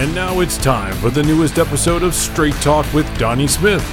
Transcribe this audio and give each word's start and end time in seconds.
And 0.00 0.14
now 0.14 0.40
it's 0.40 0.56
time 0.56 0.94
for 0.94 1.10
the 1.10 1.22
newest 1.22 1.58
episode 1.58 2.02
of 2.02 2.14
Straight 2.14 2.54
Talk 2.62 2.90
with 2.94 3.06
Donnie 3.18 3.46
Smith. 3.46 3.86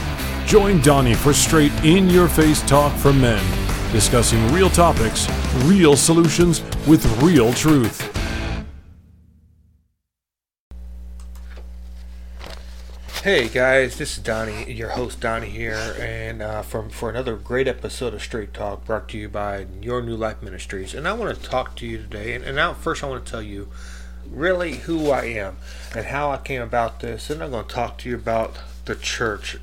Join 0.46 0.80
Donnie 0.82 1.16
for 1.16 1.34
straight 1.34 1.74
in 1.84 2.10
your 2.10 2.30
face 2.30 2.62
talk 2.62 2.96
from 2.96 3.20
men, 3.20 3.44
discussing 3.92 4.50
real 4.54 4.70
topics, 4.70 5.28
real 5.66 5.98
solutions 5.98 6.62
with 6.88 7.06
real 7.22 7.52
truth. 7.52 8.10
Hey 13.22 13.50
guys, 13.50 13.98
this 13.98 14.18
is 14.18 14.24
Donnie, 14.24 14.72
your 14.72 14.92
host 14.92 15.20
Donnie 15.20 15.50
here, 15.50 15.94
and 16.00 16.42
uh, 16.42 16.62
from 16.62 16.90
for 16.90 17.10
another 17.10 17.36
great 17.36 17.68
episode 17.68 18.14
of 18.14 18.22
Straight 18.22 18.54
Talk, 18.54 18.86
brought 18.86 19.10
to 19.10 19.18
you 19.18 19.28
by 19.28 19.68
Your 19.82 20.02
New 20.02 20.16
Life 20.16 20.42
Ministries. 20.42 20.94
And 20.94 21.06
I 21.06 21.12
want 21.12 21.36
to 21.36 21.50
talk 21.50 21.76
to 21.76 21.86
you 21.86 21.98
today. 21.98 22.34
And, 22.34 22.46
and 22.46 22.56
now, 22.56 22.74
first, 22.74 23.04
I 23.04 23.10
want 23.10 23.26
to 23.26 23.30
tell 23.30 23.42
you 23.42 23.68
really 24.32 24.76
who 24.76 25.12
I 25.12 25.26
am 25.26 25.58
and 25.96 26.06
how 26.06 26.32
I 26.32 26.38
came 26.38 26.62
about 26.62 27.00
this. 27.00 27.30
And 27.30 27.44
I'm 27.44 27.52
going 27.52 27.66
to 27.66 27.74
talk 27.74 27.98
to 28.00 28.10
you 28.10 28.16
about 28.16 28.58
the 28.86 28.96
church 28.96 29.58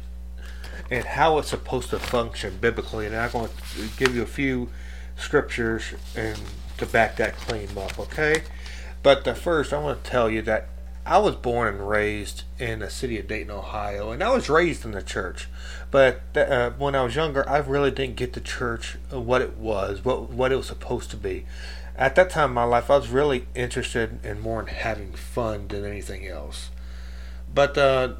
and 0.91 1.05
how 1.05 1.39
it's 1.39 1.49
supposed 1.49 1.91
to 1.91 1.99
function 1.99 2.59
biblically. 2.61 3.07
And 3.07 3.17
I'm 3.17 3.31
going 3.31 3.49
to 3.49 3.89
give 3.97 4.15
you 4.15 4.23
a 4.23 4.27
few 4.27 4.69
scriptures 5.17 5.95
and 6.17 6.39
to 6.79 6.87
back 6.87 7.17
that 7.17 7.37
claim 7.37 7.77
up. 7.79 7.99
Okay, 7.99 8.43
but 9.03 9.25
the 9.25 9.35
first, 9.35 9.73
I 9.73 9.79
want 9.79 10.03
to 10.03 10.11
tell 10.11 10.29
you 10.29 10.43
that 10.43 10.69
I 11.07 11.19
was 11.19 11.37
born 11.37 11.69
and 11.69 11.89
raised 11.89 12.45
in 12.59 12.79
the 12.79 12.89
city 12.89 13.19
of 13.19 13.29
Dayton, 13.29 13.51
Ohio, 13.51 14.11
and 14.11 14.23
I 14.23 14.33
was 14.33 14.49
raised 14.49 14.85
in 14.85 14.93
the 14.93 15.03
church. 15.03 15.49
But 15.91 16.23
uh, 16.35 16.71
when 16.79 16.95
I 16.95 17.05
was 17.05 17.15
younger, 17.15 17.49
I 17.49 17.59
really 17.59 17.91
didn't 17.91 18.17
get 18.17 18.33
the 18.33 18.41
church 18.41 18.97
what 19.11 19.43
it 19.43 19.57
was, 19.57 20.05
what 20.05 20.31
what 20.31 20.53
it 20.53 20.57
was 20.57 20.67
supposed 20.67 21.11
to 21.11 21.17
be. 21.17 21.47
At 21.97 22.17
that 22.17 22.31
time 22.31 22.51
in 22.51 22.55
my 22.55 22.65
life, 22.65 22.91
I 22.91 22.97
was 22.97 23.09
really 23.09 23.47
interested 23.55 24.25
in 24.25 24.41
more 24.41 24.61
in 24.61 24.67
having 24.67 25.13
fun 25.13 25.69
than 25.69 25.85
anything 25.85 26.27
else. 26.27 26.71
But 27.53 27.79
uh, 27.79 28.15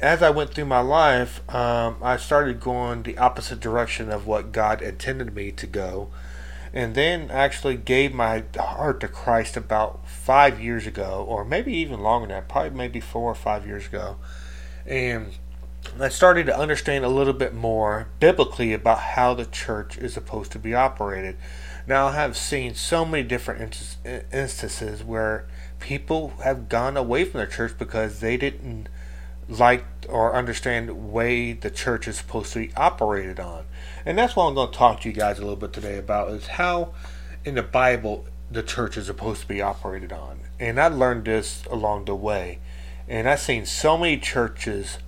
as 0.00 0.22
I 0.22 0.30
went 0.30 0.52
through 0.52 0.66
my 0.66 0.80
life, 0.80 1.40
um, 1.52 1.96
I 2.02 2.18
started 2.18 2.60
going 2.60 3.02
the 3.02 3.16
opposite 3.16 3.60
direction 3.60 4.10
of 4.10 4.26
what 4.26 4.52
God 4.52 4.82
intended 4.82 5.34
me 5.34 5.52
to 5.52 5.66
go 5.66 6.10
and 6.72 6.94
then 6.94 7.30
actually 7.30 7.76
gave 7.76 8.12
my 8.12 8.44
heart 8.56 9.00
to 9.00 9.08
Christ 9.08 9.56
about 9.56 10.06
five 10.06 10.60
years 10.60 10.86
ago, 10.86 11.24
or 11.26 11.44
maybe 11.44 11.72
even 11.72 12.00
longer 12.00 12.28
than 12.28 12.36
that, 12.36 12.48
probably 12.48 12.76
maybe 12.76 13.00
four 13.00 13.30
or 13.30 13.34
five 13.34 13.66
years 13.66 13.86
ago. 13.86 14.16
And 14.86 15.32
I 15.98 16.08
started 16.08 16.46
to 16.46 16.58
understand 16.58 17.04
a 17.04 17.08
little 17.08 17.32
bit 17.32 17.54
more 17.54 18.08
biblically 18.20 18.72
about 18.72 18.98
how 18.98 19.34
the 19.34 19.46
church 19.46 19.96
is 19.96 20.12
supposed 20.12 20.52
to 20.52 20.58
be 20.58 20.74
operated. 20.74 21.36
Now, 21.88 22.08
I 22.08 22.12
have 22.12 22.36
seen 22.36 22.74
so 22.74 23.06
many 23.06 23.26
different 23.26 23.96
instances 24.30 25.02
where 25.02 25.46
people 25.80 26.34
have 26.44 26.68
gone 26.68 26.98
away 26.98 27.24
from 27.24 27.40
the 27.40 27.46
church 27.46 27.78
because 27.78 28.20
they 28.20 28.36
didn't 28.36 28.90
like 29.48 29.86
or 30.06 30.34
understand 30.34 30.90
the 30.90 30.94
way 30.94 31.54
the 31.54 31.70
church 31.70 32.06
is 32.06 32.18
supposed 32.18 32.52
to 32.52 32.58
be 32.58 32.74
operated 32.76 33.40
on. 33.40 33.64
And 34.04 34.18
that's 34.18 34.36
what 34.36 34.44
I'm 34.44 34.54
going 34.54 34.70
to 34.70 34.76
talk 34.76 35.00
to 35.00 35.08
you 35.08 35.14
guys 35.14 35.38
a 35.38 35.40
little 35.40 35.56
bit 35.56 35.72
today 35.72 35.96
about 35.96 36.28
is 36.32 36.46
how 36.46 36.92
in 37.46 37.54
the 37.54 37.62
Bible 37.62 38.26
the 38.50 38.62
church 38.62 38.98
is 38.98 39.06
supposed 39.06 39.40
to 39.40 39.48
be 39.48 39.62
operated 39.62 40.12
on. 40.12 40.40
And 40.60 40.78
I 40.78 40.88
learned 40.88 41.24
this 41.24 41.64
along 41.70 42.04
the 42.04 42.14
way. 42.14 42.58
And 43.08 43.26
I've 43.26 43.40
seen 43.40 43.64
so 43.64 43.96
many 43.96 44.18
churches 44.18 44.98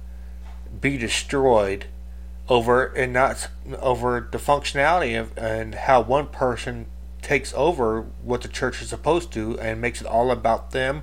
be 0.81 0.97
destroyed 0.97 1.89
over 2.51 2.87
and 2.87 3.13
not 3.13 3.49
over 3.79 4.29
the 4.31 4.39
functionality 4.39 5.19
of 5.19 5.37
and 5.39 5.75
how 5.75 6.01
one 6.01 6.27
person 6.27 6.87
takes 7.23 7.55
over 7.55 8.03
what 8.23 8.43
the 8.43 8.49
church 8.49 8.83
is 8.83 8.89
supposed 8.89 9.33
to 9.33 9.59
and 9.61 9.81
makes 9.81 10.01
it 10.01 10.07
all 10.07 10.33
about 10.33 10.73
them 10.73 11.03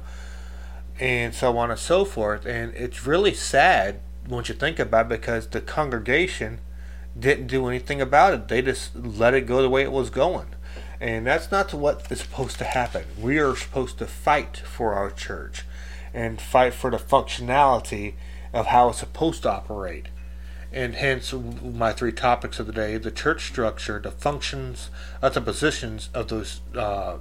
and 1.00 1.34
so 1.34 1.58
on 1.58 1.72
and 1.72 1.80
so 1.80 2.04
forth. 2.04 2.46
And 2.46 2.74
it's 2.76 3.08
really 3.08 3.34
sad 3.34 4.02
once 4.28 4.50
you 4.50 4.56
think 4.56 4.78
about 4.78 5.06
it 5.06 5.10
because 5.10 5.48
the 5.48 5.62
congregation 5.62 6.60
didn't 7.18 7.48
do 7.48 7.68
anything 7.68 8.02
about 8.02 8.34
it. 8.34 8.48
They 8.50 8.62
just 8.62 8.94
let 8.96 9.34
it 9.34 9.46
go 9.46 9.62
the 9.62 9.70
way 9.70 9.84
it 9.84 9.92
was 9.92 10.10
going. 10.10 10.48
And 11.00 11.26
that's 11.26 11.50
not 11.50 11.74
what 11.74 12.12
is 12.12 12.20
supposed 12.20 12.58
to 12.58 12.66
happen. 12.66 13.06
We 13.22 13.40
are 13.40 13.56
supposed 13.56 14.00
to 14.00 14.08
fight 14.08 14.58
for 14.58 14.94
our 14.94 15.12
church 15.12 15.64
and 16.14 16.42
fight 16.42 16.74
for 16.74 16.92
the 16.92 16.98
functionality 16.98 18.16
of 18.52 18.68
how 18.68 18.90
it's 18.90 19.00
supposed 19.00 19.44
to 19.44 19.52
operate. 19.52 20.08
And 20.72 20.96
hence 20.96 21.34
my 21.34 21.94
three 21.94 22.12
topics 22.12 22.60
of 22.60 22.68
the 22.68 22.74
day 22.74 22.98
the 22.98 23.12
church 23.12 23.48
structure, 23.48 24.00
the 24.00 24.12
functions 24.12 24.90
of 25.22 25.34
the 25.34 25.42
positions 25.42 26.10
of 26.14 26.28
those 26.28 26.62
uh, 26.76 27.18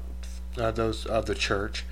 uh, 0.58 0.70
those 0.72 1.06
of 1.06 1.26
the 1.26 1.34
church, 1.34 1.84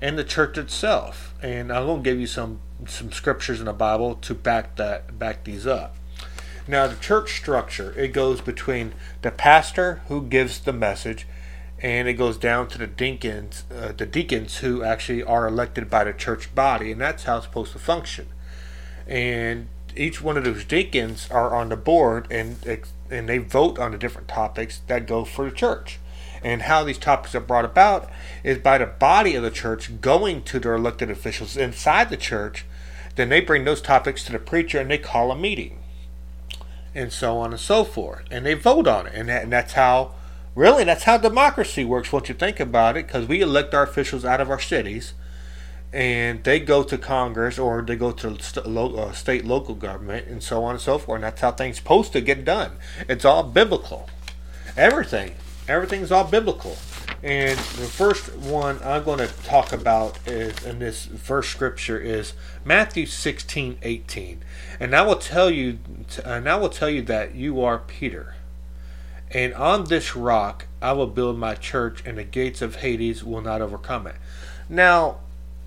and 0.00 0.18
the 0.18 0.24
church 0.24 0.56
itself. 0.56 1.34
And 1.42 1.72
I'm 1.72 1.86
going 1.86 2.02
to 2.02 2.10
give 2.10 2.20
you 2.20 2.26
some 2.26 2.60
some 2.86 3.10
scriptures 3.12 3.58
in 3.58 3.66
the 3.66 3.72
Bible 3.72 4.14
to 4.16 4.34
back 4.34 4.76
that 4.76 5.18
back 5.18 5.44
these 5.44 5.66
up. 5.66 5.96
Now, 6.68 6.86
the 6.86 6.96
church 6.96 7.36
structure 7.36 7.92
it 7.96 8.12
goes 8.12 8.40
between 8.40 8.94
the 9.22 9.32
pastor 9.32 10.02
who 10.06 10.22
gives 10.22 10.60
the 10.60 10.72
message, 10.72 11.26
and 11.80 12.06
it 12.06 12.14
goes 12.14 12.38
down 12.38 12.68
to 12.68 12.78
the 12.78 12.86
deacons, 12.86 13.64
uh, 13.74 13.92
the 13.96 14.06
deacons 14.06 14.58
who 14.58 14.84
actually 14.84 15.22
are 15.22 15.48
elected 15.48 15.90
by 15.90 16.04
the 16.04 16.12
church 16.12 16.54
body, 16.54 16.92
and 16.92 17.00
that's 17.00 17.24
how 17.24 17.38
it's 17.38 17.46
supposed 17.46 17.72
to 17.72 17.80
function. 17.80 18.28
And 19.08 19.66
each 19.96 20.20
one 20.20 20.36
of 20.36 20.44
those 20.44 20.64
deacons 20.64 21.28
are 21.30 21.54
on 21.54 21.68
the 21.68 21.76
board, 21.76 22.26
and 22.30 22.56
and 23.10 23.28
they 23.28 23.38
vote 23.38 23.78
on 23.78 23.92
the 23.92 23.98
different 23.98 24.28
topics 24.28 24.80
that 24.86 25.06
go 25.06 25.24
for 25.24 25.44
the 25.44 25.54
church. 25.54 25.98
And 26.42 26.62
how 26.62 26.84
these 26.84 26.98
topics 26.98 27.34
are 27.34 27.40
brought 27.40 27.64
about 27.64 28.08
is 28.42 28.58
by 28.58 28.78
the 28.78 28.86
body 28.86 29.34
of 29.34 29.42
the 29.42 29.50
church 29.50 30.00
going 30.00 30.42
to 30.44 30.58
their 30.58 30.74
elected 30.74 31.10
officials 31.10 31.56
inside 31.56 32.08
the 32.08 32.16
church. 32.16 32.64
Then 33.16 33.28
they 33.28 33.40
bring 33.40 33.64
those 33.64 33.82
topics 33.82 34.24
to 34.24 34.32
the 34.32 34.38
preacher 34.38 34.80
and 34.80 34.90
they 34.90 34.96
call 34.96 35.30
a 35.30 35.36
meeting. 35.36 35.80
And 36.94 37.12
so 37.12 37.38
on 37.38 37.50
and 37.50 37.60
so 37.60 37.84
forth. 37.84 38.24
And 38.30 38.46
they 38.46 38.54
vote 38.54 38.86
on 38.86 39.06
it. 39.06 39.12
And, 39.14 39.28
that, 39.28 39.42
and 39.42 39.52
that's 39.52 39.74
how, 39.74 40.14
really, 40.54 40.84
that's 40.84 41.04
how 41.04 41.18
democracy 41.18 41.84
works 41.84 42.10
once 42.10 42.30
you 42.30 42.34
think 42.34 42.58
about 42.58 42.96
it, 42.96 43.06
because 43.06 43.28
we 43.28 43.42
elect 43.42 43.74
our 43.74 43.82
officials 43.82 44.24
out 44.24 44.40
of 44.40 44.48
our 44.48 44.60
cities 44.60 45.12
and 45.92 46.44
they 46.44 46.60
go 46.60 46.82
to 46.82 46.96
Congress 46.96 47.58
or 47.58 47.82
they 47.82 47.96
go 47.96 48.12
to 48.12 48.40
st- 48.40 48.66
lo- 48.66 48.94
uh, 48.94 49.12
state 49.12 49.44
local 49.44 49.74
government 49.74 50.28
and 50.28 50.42
so 50.42 50.64
on 50.64 50.72
and 50.72 50.80
so 50.80 50.98
forth. 50.98 51.16
And 51.16 51.24
that's 51.24 51.40
how 51.40 51.52
things 51.52 51.76
supposed 51.76 52.12
to 52.12 52.20
get 52.20 52.44
done. 52.44 52.72
It's 53.08 53.24
all 53.24 53.42
biblical. 53.42 54.08
Everything 54.76 55.34
everything's 55.70 56.10
all 56.10 56.24
biblical. 56.24 56.76
And 57.22 57.56
the 57.58 57.86
first 57.86 58.34
one 58.34 58.80
I'm 58.82 59.04
going 59.04 59.18
to 59.18 59.28
talk 59.44 59.72
about 59.72 60.18
is 60.26 60.64
in 60.64 60.78
this 60.78 61.06
first 61.06 61.50
scripture 61.50 61.98
is 61.98 62.32
Matthew 62.64 63.06
16, 63.06 63.78
18. 63.82 64.42
And 64.80 64.96
I 64.96 65.02
will 65.02 65.16
tell 65.16 65.50
you 65.50 65.78
and 66.24 66.48
I 66.48 66.56
will 66.56 66.70
tell 66.70 66.90
you 66.90 67.02
that 67.02 67.34
you 67.34 67.62
are 67.62 67.78
Peter. 67.78 68.34
And 69.30 69.54
on 69.54 69.84
this 69.84 70.16
rock 70.16 70.66
I 70.82 70.92
will 70.92 71.06
build 71.06 71.38
my 71.38 71.54
church 71.54 72.02
and 72.04 72.18
the 72.18 72.24
gates 72.24 72.62
of 72.62 72.76
Hades 72.76 73.22
will 73.22 73.42
not 73.42 73.60
overcome 73.60 74.06
it. 74.06 74.16
Now, 74.68 75.18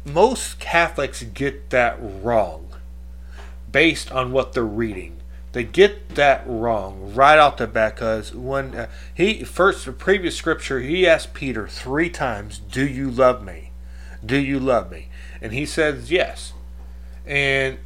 most 0.05 0.59
Catholics 0.59 1.23
get 1.23 1.69
that 1.69 1.97
wrong 1.99 2.67
based 3.71 4.11
on 4.11 4.31
what 4.31 4.53
they're 4.53 4.63
reading. 4.63 5.17
They 5.53 5.63
get 5.63 6.15
that 6.15 6.43
wrong 6.47 7.13
right 7.13 7.37
off 7.37 7.57
the 7.57 7.67
bat 7.67 7.95
because 7.95 8.33
when 8.33 8.73
uh, 8.73 8.89
he 9.13 9.43
first 9.43 9.85
the 9.85 9.91
previous 9.91 10.35
scripture 10.35 10.79
he 10.79 11.05
asked 11.05 11.33
Peter 11.33 11.67
three 11.67 12.09
times, 12.09 12.57
"Do 12.57 12.87
you 12.87 13.11
love 13.11 13.43
me? 13.43 13.71
Do 14.25 14.37
you 14.37 14.59
love 14.59 14.91
me?" 14.91 15.09
And 15.41 15.53
he 15.53 15.65
says 15.67 16.11
yes, 16.11 16.53
and 17.25 17.77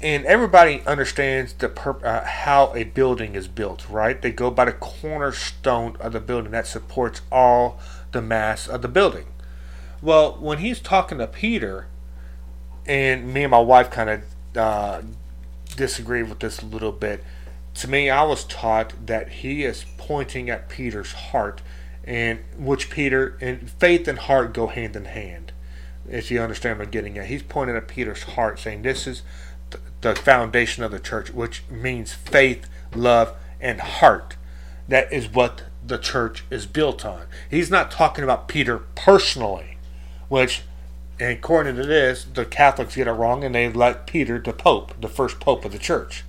and 0.00 0.24
everybody 0.24 0.82
understands 0.86 1.52
the 1.52 1.68
per, 1.68 1.98
uh, 2.02 2.24
how 2.24 2.72
a 2.74 2.84
building 2.84 3.34
is 3.34 3.46
built, 3.46 3.86
right? 3.90 4.20
They 4.20 4.32
go 4.32 4.50
by 4.50 4.64
the 4.64 4.72
cornerstone 4.72 5.96
of 6.00 6.12
the 6.12 6.20
building 6.20 6.52
that 6.52 6.66
supports 6.66 7.20
all 7.30 7.78
the 8.12 8.22
mass 8.22 8.66
of 8.66 8.80
the 8.80 8.88
building. 8.88 9.26
Well, 10.02 10.38
when 10.40 10.58
he's 10.58 10.80
talking 10.80 11.18
to 11.18 11.26
Peter, 11.26 11.86
and 12.86 13.32
me 13.32 13.44
and 13.44 13.50
my 13.50 13.60
wife 13.60 13.90
kind 13.90 14.10
of 14.10 14.22
uh, 14.56 15.02
disagree 15.76 16.22
with 16.22 16.40
this 16.40 16.60
a 16.60 16.66
little 16.66 16.92
bit. 16.92 17.22
To 17.74 17.88
me, 17.88 18.10
I 18.10 18.24
was 18.24 18.44
taught 18.44 19.06
that 19.06 19.28
he 19.28 19.64
is 19.64 19.84
pointing 19.96 20.50
at 20.50 20.68
Peter's 20.68 21.12
heart, 21.12 21.60
and 22.04 22.40
which 22.56 22.90
Peter 22.90 23.38
and 23.40 23.70
faith 23.70 24.08
and 24.08 24.18
heart 24.18 24.54
go 24.54 24.66
hand 24.66 24.96
in 24.96 25.04
hand. 25.04 25.52
If 26.08 26.30
you 26.30 26.40
understand 26.40 26.78
what 26.78 26.86
I'm 26.86 26.90
getting 26.90 27.18
at, 27.18 27.26
he's 27.26 27.42
pointing 27.42 27.76
at 27.76 27.86
Peter's 27.86 28.22
heart, 28.22 28.58
saying 28.58 28.82
this 28.82 29.06
is 29.06 29.22
the 30.00 30.14
foundation 30.16 30.82
of 30.82 30.90
the 30.90 30.98
church, 30.98 31.30
which 31.32 31.62
means 31.70 32.12
faith, 32.12 32.68
love, 32.94 33.34
and 33.60 33.80
heart. 33.80 34.36
That 34.88 35.12
is 35.12 35.28
what 35.28 35.62
the 35.86 35.98
church 35.98 36.44
is 36.50 36.66
built 36.66 37.04
on. 37.04 37.26
He's 37.48 37.70
not 37.70 37.90
talking 37.90 38.24
about 38.24 38.48
Peter 38.48 38.78
personally, 38.96 39.76
which 40.30 40.62
according 41.20 41.76
to 41.76 41.82
this, 41.84 42.24
the 42.24 42.46
Catholics 42.46 42.96
get 42.96 43.06
it 43.06 43.12
wrong 43.12 43.44
and 43.44 43.54
they 43.54 43.66
elect 43.66 44.06
Peter 44.10 44.38
the 44.38 44.54
Pope, 44.54 44.98
the 45.02 45.08
first 45.08 45.38
Pope 45.38 45.66
of 45.66 45.72
the 45.72 45.78
church. 45.78 46.24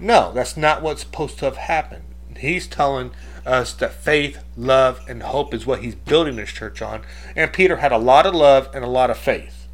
No, 0.00 0.32
that's 0.32 0.56
not 0.56 0.82
what's 0.82 1.02
supposed 1.02 1.38
to 1.38 1.44
have 1.44 1.56
happened. 1.56 2.02
He's 2.36 2.66
telling 2.66 3.12
us 3.46 3.72
that 3.74 3.94
faith, 3.94 4.42
love, 4.56 5.00
and 5.08 5.22
hope 5.22 5.54
is 5.54 5.64
what 5.66 5.82
he's 5.82 5.94
building 5.94 6.34
this 6.34 6.50
church 6.50 6.82
on. 6.82 7.02
And 7.36 7.52
Peter 7.52 7.76
had 7.76 7.92
a 7.92 7.96
lot 7.98 8.26
of 8.26 8.34
love 8.34 8.68
and 8.74 8.84
a 8.84 8.88
lot 8.88 9.08
of 9.08 9.16
faith. 9.16 9.68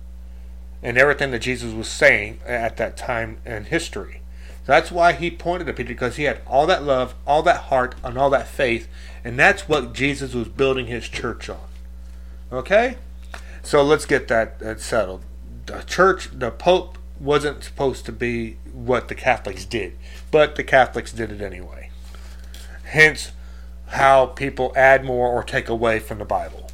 and 0.83 0.99
everything 0.99 1.31
that 1.31 1.39
Jesus 1.41 1.73
was 1.73 1.89
saying 1.89 2.41
at 2.45 2.77
that 2.77 2.97
time 2.97 3.39
in 3.47 3.65
history. 3.65 4.21
That's 4.65 4.91
why 4.91 5.13
he 5.13 5.31
pointed 5.31 5.67
to 5.67 5.73
Peter 5.73 5.89
because 5.89 6.17
he 6.17 6.25
had 6.25 6.41
all 6.47 6.67
that 6.67 6.83
love, 6.85 7.15
all 7.27 7.43
that 7.45 7.63
heart, 7.65 7.95
and 8.03 8.17
all 8.19 8.31
that 8.31 8.49
faith, 8.49 8.89
and 9.25 9.39
that's 9.39 9.69
what 9.69 9.93
Jesus 9.93 10.35
was 10.35 10.49
building 10.49 10.87
his 10.87 11.09
church 11.09 11.49
on. 11.49 11.69
Okay? 12.53 12.97
So 13.63 13.83
let's 13.83 14.07
get 14.07 14.29
that, 14.29 14.59
that 14.59 14.81
settled. 14.81 15.23
The 15.67 15.83
church, 15.83 16.29
the 16.33 16.51
Pope 16.51 16.99
wasn't 17.21 17.63
supposed 17.63 18.05
to 18.07 18.13
be 18.13 18.59
what 18.73 19.09
the 19.09 19.15
Catholics 19.15 19.65
did, 19.65 19.97
but 20.31 20.57
the 20.57 20.65
Catholics 20.65 21.13
did 21.13 21.31
it 21.31 21.41
anyway. 21.41 21.91
Hence, 22.85 23.31
how 23.87 24.27
people 24.27 24.73
add 24.75 25.05
more 25.05 25.29
or 25.29 25.43
take 25.43 25.69
away 25.69 25.99
from 25.99 26.19
the 26.19 26.25
Bible. 26.25 26.71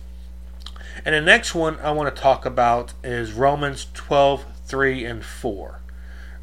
And 1.05 1.15
the 1.15 1.21
next 1.21 1.55
one 1.55 1.79
I 1.81 1.93
want 1.93 2.15
to 2.15 2.21
talk 2.21 2.47
about 2.47 2.95
is 3.05 3.33
Romans 3.33 3.87
12, 3.95 4.45
3 4.65 5.05
and 5.05 5.25
4. 5.25 5.81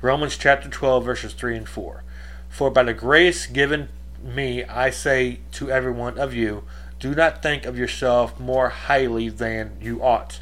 Romans 0.02 0.38
chapter 0.38 0.70
12, 0.70 1.04
verses 1.04 1.34
3 1.34 1.58
and 1.58 1.70
4. 1.70 2.04
For 2.50 2.70
by 2.70 2.84
the 2.84 2.94
grace 2.94 3.48
given 3.48 3.90
me, 4.24 4.64
I 4.66 4.90
say 4.90 5.40
to 5.54 5.72
every 5.72 5.92
one 5.92 6.18
of 6.18 6.34
you, 6.34 6.64
do 7.06 7.14
not 7.14 7.44
think 7.44 7.68
of 7.68 7.78
yourself 7.78 8.40
more 8.40 8.70
highly 8.70 9.30
than 9.30 9.78
you 9.80 10.02
ought, 10.02 10.42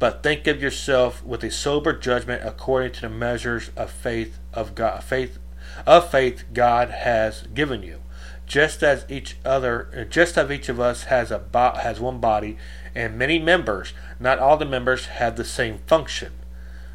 but 0.00 0.20
think 0.20 0.48
of 0.48 0.60
yourself 0.60 1.24
with 1.24 1.44
a 1.44 1.50
sober 1.52 1.92
judgment 1.92 2.42
according 2.44 2.90
to 2.90 3.02
the 3.02 3.08
measures 3.08 3.70
of 3.76 3.88
faith 3.88 4.40
of 4.52 4.74
God, 4.74 5.04
faith 5.04 5.38
of 5.86 6.10
faith 6.10 6.42
God 6.52 6.90
has 6.90 7.42
given 7.54 7.84
you. 7.84 8.00
Just 8.48 8.82
as 8.82 9.06
each 9.08 9.36
other, 9.44 10.08
just 10.10 10.36
as 10.36 10.50
each 10.50 10.68
of 10.68 10.80
us 10.80 11.04
has 11.04 11.30
a 11.30 11.40
has 11.80 12.00
one 12.00 12.18
body 12.18 12.58
and 12.96 13.16
many 13.16 13.38
members, 13.38 13.92
not 14.18 14.40
all 14.40 14.56
the 14.56 14.64
members 14.64 15.06
have 15.06 15.36
the 15.36 15.44
same 15.44 15.78
function. 15.86 16.32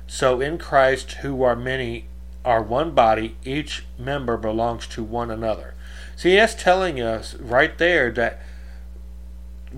So 0.05 0.41
in 0.41 0.57
Christ, 0.57 1.13
who 1.21 1.43
are 1.43 1.55
many, 1.55 2.07
are 2.43 2.61
one 2.61 2.91
body, 2.91 3.37
each 3.45 3.85
member 3.97 4.35
belongs 4.35 4.85
to 4.87 5.01
one 5.01 5.31
another. 5.31 5.75
See, 6.17 6.35
that's 6.35 6.55
telling 6.55 6.99
us 6.99 7.35
right 7.35 7.77
there 7.77 8.11
that 8.11 8.41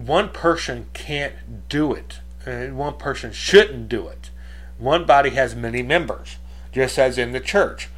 one 0.06 0.30
person 0.30 0.88
can't 0.94 1.68
do 1.68 1.94
it, 1.94 2.20
and 2.46 2.78
one 2.78 2.96
person 2.96 3.34
shouldn't 3.34 3.90
do 3.90 4.08
it. 4.08 4.30
One 4.78 5.06
body 5.06 5.32
has 5.32 5.56
many 5.56 5.84
members, 5.84 6.38
just 6.72 6.98
as 6.98 7.18
in 7.18 7.34
the 7.34 7.42
church. 7.42 7.90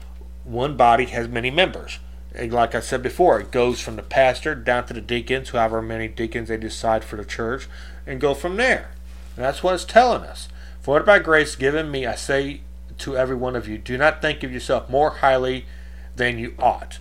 One 0.43 0.75
body 0.75 1.05
has 1.05 1.27
many 1.27 1.51
members. 1.51 1.99
And 2.33 2.51
like 2.51 2.73
I 2.73 2.79
said 2.79 3.03
before, 3.03 3.39
it 3.39 3.51
goes 3.51 3.81
from 3.81 3.97
the 3.97 4.01
pastor 4.01 4.55
down 4.55 4.87
to 4.87 4.93
the 4.93 5.01
deacons, 5.01 5.51
however 5.51 5.81
many 5.81 6.07
deacons 6.07 6.49
they 6.49 6.57
decide 6.57 7.03
for 7.03 7.17
the 7.17 7.25
church, 7.25 7.67
and 8.07 8.19
go 8.19 8.33
from 8.33 8.55
there. 8.57 8.91
And 9.35 9.45
that's 9.45 9.61
what 9.61 9.75
it's 9.75 9.85
telling 9.85 10.23
us. 10.23 10.49
For 10.81 10.99
it 10.99 11.05
by 11.05 11.19
grace 11.19 11.55
given 11.55 11.91
me, 11.91 12.07
I 12.07 12.15
say 12.15 12.61
to 12.97 13.15
every 13.15 13.35
one 13.35 13.55
of 13.55 13.67
you, 13.67 13.77
do 13.77 13.95
not 13.95 14.23
think 14.23 14.41
of 14.41 14.51
yourself 14.51 14.89
more 14.89 15.11
highly 15.11 15.67
than 16.15 16.39
you 16.39 16.55
ought. 16.57 16.97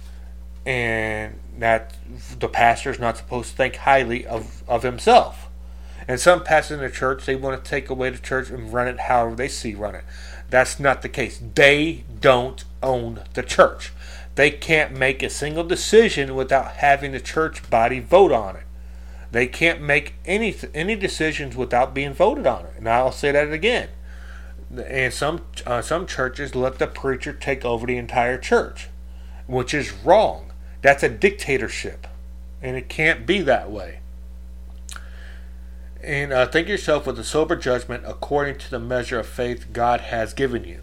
And 0.67 1.40
that 1.61 1.95
the 2.39 2.49
pastor 2.49 2.91
is 2.91 2.99
not 2.99 3.17
supposed 3.17 3.51
to 3.51 3.57
think 3.57 3.77
highly 3.77 4.27
of, 4.27 4.63
of 4.69 4.83
himself. 4.83 5.49
And 6.09 6.19
some 6.19 6.43
pastors 6.43 6.79
in 6.79 6.85
the 6.85 6.91
church, 6.91 7.25
they 7.25 7.37
want 7.37 7.63
to 7.63 7.71
take 7.71 7.89
away 7.89 8.11
the 8.11 8.19
church 8.19 8.51
and 8.51 8.73
run 8.73 8.89
it 8.89 9.01
however 9.01 9.37
they 9.37 9.49
see 9.49 9.75
run 9.75 9.95
it. 9.95 10.05
That's 10.49 10.81
not 10.81 11.03
the 11.03 11.09
case. 11.09 11.41
They 11.55 12.05
don't 12.21 12.65
own 12.83 13.23
the 13.35 13.43
church. 13.43 13.93
They 14.35 14.51
can't 14.51 14.93
make 14.93 15.23
a 15.23 15.31
single 15.31 15.65
decision 15.65 16.35
without 16.35 16.77
having 16.77 17.13
the 17.13 17.21
church 17.21 17.69
body 17.71 18.01
vote 18.01 18.33
on 18.33 18.57
it. 18.57 18.65
They 19.33 19.47
can't 19.47 19.81
make 19.81 20.15
any 20.25 20.57
any 20.75 20.97
decisions 20.97 21.57
without 21.57 21.95
being 21.95 22.15
voted 22.15 22.47
on 22.47 22.65
it. 22.67 22.73
And 22.79 22.89
I'll 22.89 23.13
say 23.13 23.31
that 23.31 23.53
again. 23.53 23.91
And 24.77 25.13
some 25.13 25.43
uh, 25.67 25.83
some 25.83 26.07
churches 26.07 26.55
let 26.55 26.79
the 26.79 26.87
preacher 26.87 27.33
take 27.33 27.65
over 27.65 27.87
the 27.87 27.97
entire 27.97 28.39
church, 28.39 28.89
which 29.47 29.73
is 29.73 29.93
wrong. 29.93 30.50
That's 30.83 31.03
a 31.03 31.09
dictatorship, 31.09 32.07
and 32.63 32.77
it 32.77 32.89
can't 32.89 33.27
be 33.27 33.41
that 33.43 33.71
way. 33.71 34.01
And 36.03 36.33
uh, 36.33 36.47
think 36.47 36.69
yourself 36.69 37.07
with 37.07 37.19
a 37.19 37.25
sober 37.25 37.57
judgment 37.57 38.05
according 38.07 38.59
to 38.59 38.71
the 38.71 38.79
measure 38.79 39.19
of 39.19 39.27
faith 39.27 39.67
God 39.73 40.01
has 40.01 40.33
given 40.33 40.65
you. 40.65 40.81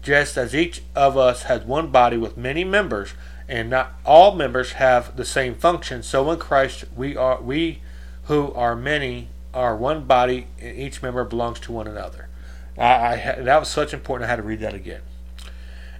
Just 0.00 0.36
as 0.36 0.54
each 0.54 0.82
of 0.94 1.16
us 1.16 1.44
has 1.44 1.64
one 1.64 1.90
body 1.90 2.16
with 2.16 2.36
many 2.36 2.62
members, 2.62 3.14
and 3.48 3.68
not 3.68 3.94
all 4.04 4.36
members 4.36 4.72
have 4.72 5.16
the 5.16 5.24
same 5.24 5.54
function. 5.54 6.04
So 6.04 6.30
in 6.30 6.38
Christ 6.38 6.84
we 6.94 7.16
are 7.16 7.40
we 7.42 7.80
who 8.24 8.52
are 8.52 8.76
many 8.76 9.28
are 9.52 9.74
one 9.74 10.04
body, 10.04 10.46
and 10.60 10.78
each 10.78 11.02
member 11.02 11.24
belongs 11.24 11.58
to 11.60 11.72
one 11.72 11.88
another. 11.88 12.28
I, 12.76 12.84
I 12.84 13.36
that 13.40 13.58
was 13.58 13.68
such 13.68 13.92
important. 13.92 14.26
I 14.26 14.30
had 14.30 14.36
to 14.36 14.42
read 14.42 14.60
that 14.60 14.74
again. 14.74 15.00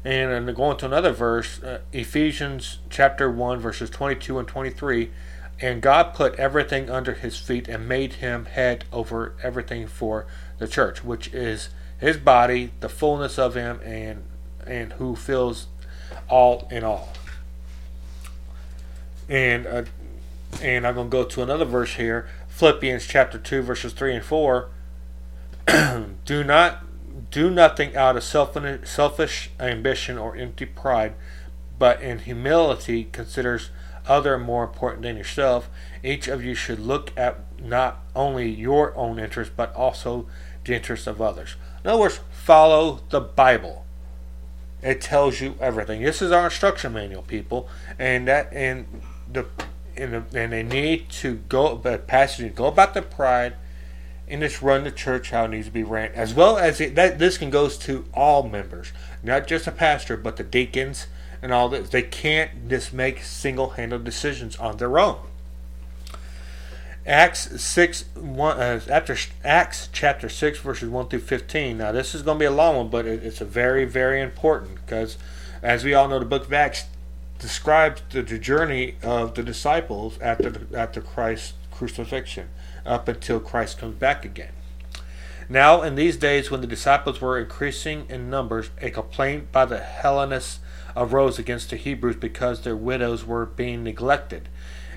And, 0.04 0.30
and 0.30 0.56
going 0.56 0.76
to 0.78 0.86
another 0.86 1.12
verse, 1.12 1.62
uh, 1.62 1.80
Ephesians 1.92 2.78
chapter 2.88 3.30
one 3.30 3.58
verses 3.58 3.90
twenty-two 3.90 4.38
and 4.38 4.46
twenty-three. 4.46 5.10
And 5.60 5.82
God 5.82 6.14
put 6.14 6.36
everything 6.36 6.88
under 6.88 7.14
his 7.14 7.36
feet 7.36 7.66
and 7.66 7.88
made 7.88 8.14
him 8.14 8.44
head 8.44 8.84
over 8.92 9.34
everything 9.42 9.88
for 9.88 10.26
the 10.58 10.68
church, 10.68 11.02
which 11.02 11.34
is 11.34 11.70
his 11.98 12.16
body, 12.16 12.70
the 12.78 12.88
fullness 12.88 13.38
of 13.38 13.54
him, 13.54 13.80
and 13.84 14.22
and 14.66 14.92
who 14.94 15.16
fills 15.16 15.66
all 16.28 16.68
in 16.70 16.84
all. 16.84 17.12
And 19.28 19.66
uh, 19.66 19.84
and 20.62 20.86
I'm 20.86 20.94
going 20.94 21.08
to 21.08 21.10
go 21.10 21.24
to 21.24 21.42
another 21.42 21.64
verse 21.64 21.94
here, 21.94 22.28
Philippians 22.48 23.06
chapter 23.06 23.38
2 23.38 23.62
verses 23.62 23.92
3 23.92 24.16
and 24.16 24.24
4. 24.24 24.68
do 26.24 26.44
not 26.44 26.84
do 27.30 27.50
nothing 27.50 27.94
out 27.96 28.16
of 28.16 28.24
selfish, 28.24 29.50
ambition 29.60 30.18
or 30.18 30.36
empty 30.36 30.66
pride, 30.66 31.14
but 31.78 32.00
in 32.00 32.20
humility 32.20 33.08
considers 33.12 33.70
other 34.06 34.38
more 34.38 34.64
important 34.64 35.02
than 35.02 35.16
yourself. 35.16 35.68
Each 36.02 36.28
of 36.28 36.42
you 36.42 36.54
should 36.54 36.78
look 36.78 37.12
at 37.16 37.40
not 37.60 38.02
only 38.16 38.48
your 38.48 38.96
own 38.96 39.18
interests 39.18 39.52
but 39.54 39.74
also 39.74 40.26
the 40.64 40.74
interests 40.74 41.06
of 41.06 41.20
others. 41.20 41.56
In 41.84 41.90
other 41.90 42.00
words, 42.00 42.20
follow 42.30 43.00
the 43.10 43.20
Bible. 43.20 43.84
It 44.82 45.00
tells 45.00 45.40
you 45.40 45.56
everything. 45.60 46.02
This 46.02 46.22
is 46.22 46.32
our 46.32 46.46
instruction 46.46 46.92
manual, 46.92 47.22
people, 47.22 47.68
and 47.98 48.28
that 48.28 48.52
and 48.52 48.86
the 49.30 49.46
and, 49.96 50.12
the, 50.12 50.40
and 50.40 50.52
they 50.52 50.62
need 50.62 51.08
to 51.08 51.36
go, 51.48 51.74
but 51.74 52.06
pastors 52.06 52.52
go 52.54 52.66
about 52.66 52.94
the 52.94 53.02
pride 53.02 53.54
and 54.28 54.42
just 54.42 54.62
run 54.62 54.84
the 54.84 54.90
church 54.90 55.30
how 55.30 55.44
it 55.44 55.48
needs 55.48 55.66
to 55.66 55.72
be 55.72 55.82
ran, 55.82 56.12
as 56.12 56.34
well 56.34 56.58
as 56.58 56.80
it, 56.80 56.94
that. 56.94 57.18
This 57.18 57.38
can 57.38 57.50
goes 57.50 57.78
to 57.78 58.04
all 58.12 58.48
members, 58.48 58.92
not 59.22 59.46
just 59.46 59.66
a 59.66 59.72
pastor, 59.72 60.16
but 60.16 60.36
the 60.36 60.44
deacons 60.44 61.06
and 61.40 61.52
all 61.52 61.68
this. 61.68 61.88
They 61.88 62.02
can't 62.02 62.68
just 62.68 62.92
make 62.92 63.22
single-handed 63.22 64.04
decisions 64.04 64.56
on 64.56 64.76
their 64.76 64.98
own. 64.98 65.18
Acts 67.06 67.62
six 67.62 68.04
one 68.14 68.58
uh, 68.60 68.80
after 68.90 69.16
Acts 69.42 69.88
chapter 69.92 70.28
six 70.28 70.58
verses 70.58 70.90
one 70.90 71.08
through 71.08 71.20
fifteen. 71.20 71.78
Now 71.78 71.90
this 71.90 72.14
is 72.14 72.20
going 72.20 72.36
to 72.36 72.42
be 72.42 72.46
a 72.46 72.50
long 72.50 72.76
one, 72.76 72.88
but 72.88 73.06
it, 73.06 73.24
it's 73.24 73.40
a 73.40 73.46
very 73.46 73.86
very 73.86 74.20
important 74.20 74.74
because, 74.74 75.16
as 75.62 75.84
we 75.84 75.94
all 75.94 76.06
know, 76.06 76.18
the 76.18 76.26
book 76.26 76.44
of 76.44 76.52
Acts 76.52 76.84
describes 77.38 78.02
the, 78.10 78.20
the 78.20 78.38
journey 78.38 78.96
of 79.02 79.34
the 79.36 79.42
disciples 79.42 80.18
after 80.20 80.50
the, 80.50 80.78
after 80.78 81.00
Christ's 81.00 81.54
crucifixion, 81.70 82.48
up 82.88 83.06
until 83.08 83.40
Christ 83.40 83.78
comes 83.78 83.94
back 83.94 84.24
again. 84.24 84.52
Now, 85.48 85.82
in 85.82 85.94
these 85.94 86.16
days 86.16 86.50
when 86.50 86.60
the 86.60 86.66
disciples 86.66 87.20
were 87.20 87.38
increasing 87.38 88.06
in 88.08 88.28
numbers, 88.28 88.70
a 88.82 88.90
complaint 88.90 89.50
by 89.50 89.64
the 89.64 89.78
Hellenists 89.78 90.60
arose 90.96 91.38
against 91.38 91.70
the 91.70 91.76
Hebrews 91.76 92.16
because 92.16 92.62
their 92.62 92.76
widows 92.76 93.24
were 93.24 93.46
being 93.46 93.82
neglected 93.82 94.48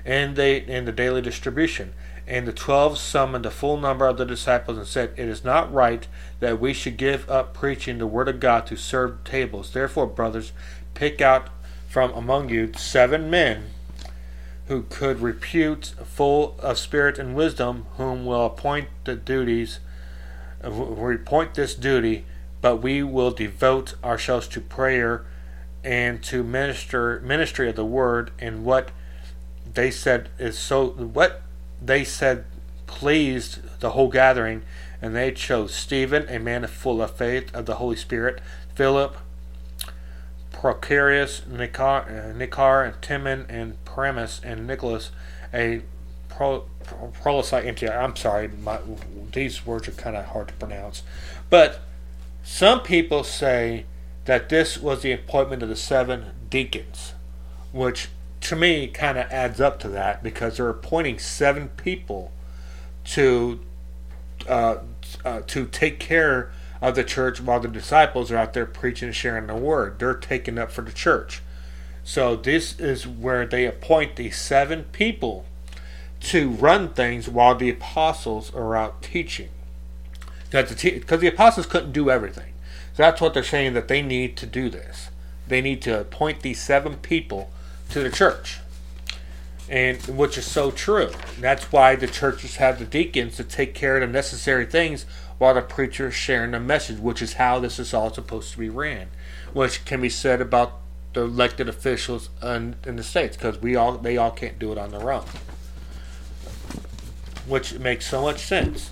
in, 0.04 0.34
they, 0.34 0.58
in 0.58 0.84
the 0.84 0.92
daily 0.92 1.22
distribution. 1.22 1.94
And 2.26 2.46
the 2.46 2.52
twelve 2.52 2.98
summoned 2.98 3.44
the 3.44 3.50
full 3.50 3.78
number 3.78 4.06
of 4.06 4.16
the 4.16 4.24
disciples 4.24 4.78
and 4.78 4.86
said, 4.86 5.12
It 5.16 5.28
is 5.28 5.44
not 5.44 5.72
right 5.72 6.06
that 6.40 6.60
we 6.60 6.72
should 6.72 6.96
give 6.96 7.28
up 7.30 7.54
preaching 7.54 7.98
the 7.98 8.06
word 8.06 8.28
of 8.28 8.38
God 8.38 8.66
to 8.66 8.76
serve 8.76 9.24
tables. 9.24 9.72
Therefore, 9.72 10.06
brothers, 10.06 10.52
pick 10.94 11.20
out 11.20 11.48
from 11.88 12.12
among 12.12 12.48
you 12.48 12.72
seven 12.74 13.28
men 13.28 13.70
who 14.66 14.82
could 14.82 15.20
repute 15.20 15.94
full 16.04 16.56
of 16.60 16.78
spirit 16.78 17.18
and 17.18 17.34
wisdom, 17.34 17.86
whom 17.96 18.24
will 18.24 18.46
appoint 18.46 18.88
the 19.04 19.16
duties, 19.16 19.80
we 20.64 21.14
appoint 21.16 21.54
this 21.54 21.74
duty, 21.74 22.24
but 22.60 22.76
we 22.76 23.02
will 23.02 23.32
devote 23.32 23.94
ourselves 24.04 24.46
to 24.48 24.60
prayer 24.60 25.24
and 25.84 26.22
to 26.22 26.44
minister 26.44 27.20
ministry 27.20 27.68
of 27.68 27.76
the 27.76 27.84
word. 27.84 28.30
And 28.38 28.64
what 28.64 28.90
they 29.74 29.90
said 29.90 30.28
is 30.38 30.58
so 30.58 30.90
what 30.90 31.42
they 31.80 32.04
said 32.04 32.44
pleased 32.86 33.80
the 33.80 33.90
whole 33.90 34.08
gathering, 34.08 34.62
and 35.00 35.16
they 35.16 35.32
chose 35.32 35.74
Stephen, 35.74 36.28
a 36.28 36.38
man 36.38 36.66
full 36.66 37.02
of 37.02 37.16
faith 37.16 37.52
of 37.54 37.66
the 37.66 37.76
Holy 37.76 37.96
Spirit, 37.96 38.40
Philip, 38.74 39.16
Procarius, 40.52 41.40
Nicar, 41.40 42.06
uh, 42.06 42.32
Nicar 42.32 42.86
and 42.86 43.02
Timon, 43.02 43.46
and 43.48 43.81
Paramus, 43.94 44.40
and 44.44 44.66
Nicholas, 44.66 45.10
a 45.52 45.82
pro, 46.28 46.64
pro. 47.20 47.42
I'm 47.42 48.16
sorry, 48.16 48.48
my, 48.48 48.78
these 49.32 49.66
words 49.66 49.88
are 49.88 49.92
kind 49.92 50.16
of 50.16 50.26
hard 50.26 50.48
to 50.48 50.54
pronounce. 50.54 51.02
But 51.50 51.80
Some 52.42 52.80
people 52.82 53.22
say 53.24 53.86
that 54.24 54.48
this 54.48 54.78
was 54.78 55.02
the 55.02 55.12
appointment 55.12 55.62
of 55.62 55.68
the 55.68 55.76
seven 55.76 56.32
deacons, 56.50 57.14
which 57.72 58.08
to 58.42 58.56
me 58.56 58.88
kind 58.88 59.16
of 59.18 59.30
adds 59.30 59.60
up 59.60 59.78
to 59.80 59.88
that 59.88 60.22
because 60.22 60.56
they're 60.56 60.68
appointing 60.68 61.18
seven 61.18 61.68
people 61.68 62.32
to 63.04 63.60
uh, 64.48 64.78
uh, 65.24 65.40
to 65.46 65.66
take 65.66 66.00
care 66.00 66.50
of 66.80 66.96
the 66.96 67.04
church 67.04 67.40
while 67.40 67.60
the 67.60 67.68
disciples 67.68 68.32
are 68.32 68.36
out 68.36 68.54
there 68.54 68.66
preaching 68.66 69.06
and 69.06 69.16
sharing 69.16 69.46
the 69.46 69.54
word. 69.54 69.98
They're 70.00 70.14
taking 70.14 70.58
up 70.58 70.72
for 70.72 70.82
the 70.82 70.92
church. 70.92 71.42
So 72.04 72.36
this 72.36 72.78
is 72.80 73.06
where 73.06 73.46
they 73.46 73.66
appoint 73.66 74.16
these 74.16 74.38
seven 74.38 74.84
people 74.92 75.46
to 76.20 76.50
run 76.50 76.90
things 76.90 77.28
while 77.28 77.54
the 77.54 77.70
apostles 77.70 78.54
are 78.54 78.76
out 78.76 79.02
teaching. 79.02 79.48
Because 80.50 80.74
the, 80.74 80.98
the 81.16 81.26
apostles 81.28 81.66
couldn't 81.66 81.92
do 81.92 82.10
everything. 82.10 82.52
So 82.94 83.02
that's 83.04 83.20
what 83.20 83.34
they're 83.34 83.42
saying 83.42 83.74
that 83.74 83.88
they 83.88 84.02
need 84.02 84.36
to 84.36 84.46
do 84.46 84.68
this. 84.68 85.10
They 85.48 85.60
need 85.60 85.82
to 85.82 86.00
appoint 86.00 86.42
these 86.42 86.60
seven 86.60 86.96
people 86.96 87.50
to 87.90 88.00
the 88.00 88.10
church. 88.10 88.60
And 89.68 90.00
which 90.02 90.36
is 90.36 90.46
so 90.46 90.70
true. 90.70 91.10
That's 91.40 91.72
why 91.72 91.96
the 91.96 92.06
churches 92.06 92.56
have 92.56 92.78
the 92.78 92.84
deacons 92.84 93.36
to 93.36 93.44
take 93.44 93.74
care 93.74 93.96
of 93.96 94.02
the 94.02 94.06
necessary 94.12 94.66
things 94.66 95.06
while 95.38 95.54
the 95.54 95.62
preacher 95.62 96.08
is 96.08 96.14
sharing 96.14 96.50
the 96.50 96.60
message, 96.60 96.98
which 96.98 97.22
is 97.22 97.34
how 97.34 97.58
this 97.58 97.78
is 97.78 97.94
all 97.94 98.12
supposed 98.12 98.52
to 98.52 98.58
be 98.58 98.68
ran. 98.68 99.08
Which 99.52 99.84
can 99.84 100.02
be 100.02 100.10
said 100.10 100.40
about 100.40 100.81
the 101.12 101.22
elected 101.22 101.68
officials 101.68 102.30
in, 102.42 102.76
in 102.84 102.96
the 102.96 103.02
states, 103.02 103.36
because 103.36 103.58
we 103.58 103.76
all 103.76 103.98
they 103.98 104.16
all 104.16 104.30
can't 104.30 104.58
do 104.58 104.72
it 104.72 104.78
on 104.78 104.90
their 104.90 105.12
own. 105.12 105.26
Which 107.46 107.78
makes 107.78 108.06
so 108.06 108.22
much 108.22 108.38
sense. 108.38 108.90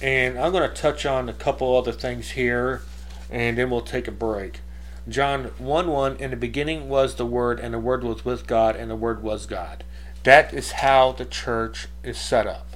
And 0.00 0.38
I'm 0.38 0.52
going 0.52 0.68
to 0.68 0.74
touch 0.74 1.06
on 1.06 1.28
a 1.28 1.32
couple 1.32 1.76
other 1.76 1.92
things 1.92 2.30
here, 2.30 2.82
and 3.30 3.58
then 3.58 3.70
we'll 3.70 3.80
take 3.80 4.06
a 4.06 4.12
break. 4.12 4.60
John 5.08 5.44
1 5.58 5.88
1 5.88 6.16
In 6.16 6.30
the 6.30 6.36
beginning 6.36 6.88
was 6.88 7.14
the 7.14 7.26
Word, 7.26 7.58
and 7.58 7.74
the 7.74 7.78
Word 7.78 8.04
was 8.04 8.24
with 8.24 8.46
God, 8.46 8.76
and 8.76 8.90
the 8.90 8.96
Word 8.96 9.22
was 9.22 9.46
God. 9.46 9.82
That 10.24 10.52
is 10.52 10.72
how 10.72 11.12
the 11.12 11.24
church 11.24 11.88
is 12.04 12.18
set 12.18 12.46
up. 12.46 12.66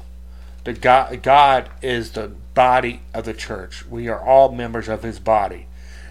The 0.65 0.73
God, 0.73 1.23
God 1.23 1.71
is 1.83 2.13
the 2.13 2.29
body 2.55 3.03
of 3.13 3.25
the 3.25 3.35
church. 3.35 3.85
We 3.87 4.09
are 4.09 4.21
all 4.21 4.53
members 4.53 4.89
of 4.89 5.03
His 5.03 5.19
body, 5.19 5.67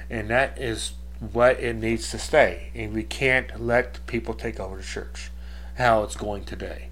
and 0.10 0.29
that 0.29 0.57
is 0.57 0.93
what 1.22 1.60
it 1.60 1.75
needs 1.75 2.10
to 2.12 2.18
stay. 2.18 2.72
And 2.74 2.94
we 2.94 3.04
can't 3.04 3.62
let 3.62 4.06
people 4.08 4.34
take 4.34 4.60
over 4.60 4.78
the 4.78 4.84
church, 4.84 5.30
how 5.78 6.04
it's 6.04 6.16
going 6.16 6.44
today. 6.44 6.90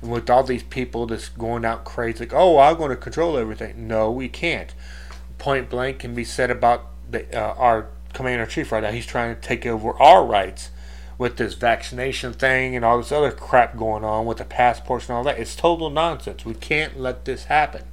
And 0.00 0.10
with 0.10 0.28
all 0.28 0.44
these 0.44 0.62
people 0.62 1.06
that's 1.06 1.30
going 1.30 1.64
out 1.64 1.84
crazy, 1.84 2.20
like, 2.20 2.34
oh, 2.34 2.58
I'm 2.58 2.76
going 2.76 2.90
to 2.90 2.96
control 2.96 3.38
everything. 3.38 3.88
No, 3.88 4.10
we 4.10 4.28
can't. 4.28 4.74
Point 5.38 5.70
blank 5.70 6.00
can 6.00 6.14
be 6.14 6.24
said 6.24 6.50
about 6.50 6.86
the, 7.10 7.26
uh, 7.34 7.54
our 7.54 7.88
commander 8.12 8.44
in 8.44 8.50
chief 8.50 8.70
right 8.72 8.82
now. 8.82 8.90
He's 8.90 9.06
trying 9.06 9.34
to 9.34 9.40
take 9.40 9.64
over 9.64 10.00
our 10.00 10.24
rights 10.24 10.70
with 11.18 11.36
this 11.36 11.54
vaccination 11.54 12.32
thing 12.32 12.76
and 12.76 12.84
all 12.84 12.98
this 12.98 13.12
other 13.12 13.30
crap 13.30 13.76
going 13.76 14.04
on 14.04 14.26
with 14.26 14.38
the 14.38 14.44
passports 14.44 15.08
and 15.08 15.16
all 15.16 15.24
that. 15.24 15.38
It's 15.38 15.56
total 15.56 15.88
nonsense. 15.88 16.44
We 16.44 16.54
can't 16.54 16.98
let 16.98 17.24
this 17.24 17.44
happen. 17.44 17.84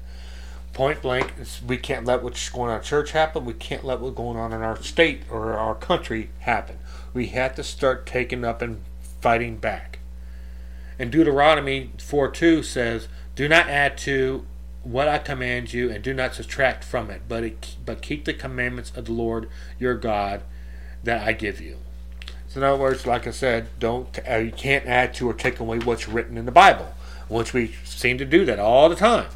Point 0.80 1.02
blank, 1.02 1.34
we 1.68 1.76
can't 1.76 2.06
let 2.06 2.24
what's 2.24 2.48
going 2.48 2.72
on 2.72 2.78
in 2.78 2.84
church 2.84 3.12
happen. 3.12 3.44
We 3.44 3.52
can't 3.52 3.84
let 3.84 4.00
what's 4.00 4.16
going 4.16 4.38
on 4.38 4.54
in 4.54 4.62
our 4.62 4.82
state 4.82 5.24
or 5.30 5.52
our 5.52 5.76
country 5.76 6.30
happen. 6.40 6.78
We 7.14 7.26
have 7.26 7.54
to 7.56 7.66
start 7.66 8.06
taking 8.06 8.46
up 8.46 8.62
and 8.62 8.82
fighting 9.20 9.58
back. 9.58 10.00
And 10.98 11.12
Deuteronomy 11.12 11.92
4 11.98 12.32
2 12.32 12.64
says, 12.64 13.10
Do 13.36 13.50
not 13.50 13.68
add 13.68 13.98
to 13.98 14.46
what 14.84 15.10
I 15.10 15.18
command 15.18 15.74
you, 15.74 15.92
and 15.92 16.02
do 16.02 16.14
not 16.14 16.36
subtract 16.36 16.86
from 16.86 17.10
it, 17.10 17.24
but 17.28 17.44
it, 17.44 17.76
but 17.86 18.02
keep 18.02 18.24
the 18.24 18.34
commandments 18.34 18.94
of 18.96 19.04
the 19.04 19.12
Lord 19.12 19.50
your 19.80 19.96
God 19.96 20.44
that 21.04 21.28
I 21.28 21.34
give 21.34 21.60
you. 21.60 21.76
So 22.48 22.62
in 22.62 22.64
other 22.64 22.82
words, 22.82 23.06
like 23.06 23.28
I 23.28 23.32
said, 23.32 23.68
don't 23.80 24.18
uh, 24.26 24.38
you 24.38 24.54
can't 24.54 24.86
add 24.86 25.14
to 25.16 25.30
or 25.30 25.34
take 25.34 25.60
away 25.60 25.80
what's 25.80 26.08
written 26.08 26.38
in 26.38 26.46
the 26.46 26.54
Bible, 26.54 26.94
which 27.28 27.52
we 27.52 27.76
seem 27.84 28.18
to 28.18 28.24
do 28.24 28.46
that 28.46 28.60
all 28.60 28.88
the 28.88 28.96
time. 28.96 29.28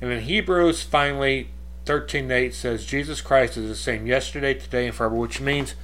And 0.00 0.12
in 0.12 0.20
Hebrews, 0.20 0.82
finally, 0.82 1.48
13:8 1.84 2.54
says 2.54 2.84
Jesus 2.84 3.20
Christ 3.20 3.56
is 3.56 3.68
the 3.68 3.74
same 3.74 4.06
yesterday, 4.06 4.54
today, 4.54 4.86
and 4.86 4.94
forever, 4.94 5.14
which 5.14 5.40
means 5.40 5.74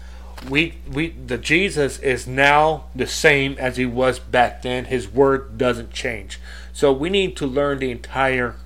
we 0.48 0.78
we 0.90 1.10
the 1.10 1.38
Jesus 1.38 1.98
is 1.98 2.26
now 2.26 2.84
the 2.94 3.06
same 3.06 3.56
as 3.58 3.76
he 3.76 3.86
was 3.86 4.18
back 4.18 4.62
then. 4.62 4.86
His 4.86 5.08
word 5.08 5.56
doesn't 5.58 5.92
change. 5.92 6.38
So 6.72 6.92
we 6.92 7.08
need 7.08 7.36
to 7.38 7.46
learn 7.46 7.78
the 7.78 7.90
entire 7.90 8.56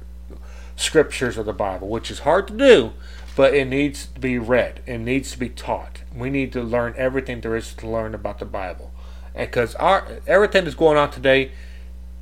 scriptures 0.77 1.37
of 1.39 1.47
the 1.47 1.53
Bible, 1.53 1.89
which 1.89 2.11
is 2.11 2.21
hard 2.21 2.49
to 2.49 2.55
do, 2.55 2.93
but 3.37 3.55
it 3.55 3.67
needs 3.67 4.07
to 4.07 4.21
be 4.21 4.39
read. 4.39 4.81
It 4.87 4.99
needs 4.99 5.31
to 5.33 5.39
be 5.39 5.49
taught. 5.49 6.03
We 6.15 6.31
need 6.31 6.53
to 6.53 6.63
learn 6.63 6.95
everything 6.97 7.41
there 7.41 7.57
is 7.57 7.75
to 7.75 7.89
learn 7.89 8.15
about 8.15 8.39
the 8.39 8.45
Bible. 8.45 8.93
Because 9.37 9.77
everything 10.27 10.65
that's 10.65 10.77
going 10.77 10.97
on 10.97 11.11
today, 11.11 11.53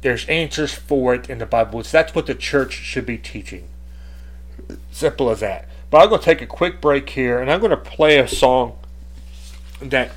there's 0.02 0.26
answers 0.26 0.74
for 0.74 1.14
it 1.14 1.28
in 1.28 1.38
the 1.38 1.46
Bible. 1.46 1.82
That's 1.82 2.14
what 2.14 2.26
the 2.26 2.34
church 2.34 2.72
should 2.72 3.06
be 3.06 3.18
teaching. 3.18 3.68
Simple 4.90 5.30
as 5.30 5.40
that. 5.40 5.68
But 5.90 6.02
I'm 6.02 6.08
going 6.08 6.20
to 6.20 6.24
take 6.24 6.42
a 6.42 6.46
quick 6.46 6.80
break 6.80 7.10
here, 7.10 7.40
and 7.40 7.50
I'm 7.50 7.60
going 7.60 7.70
to 7.70 7.76
play 7.76 8.18
a 8.18 8.28
song 8.28 8.78
that 9.80 10.10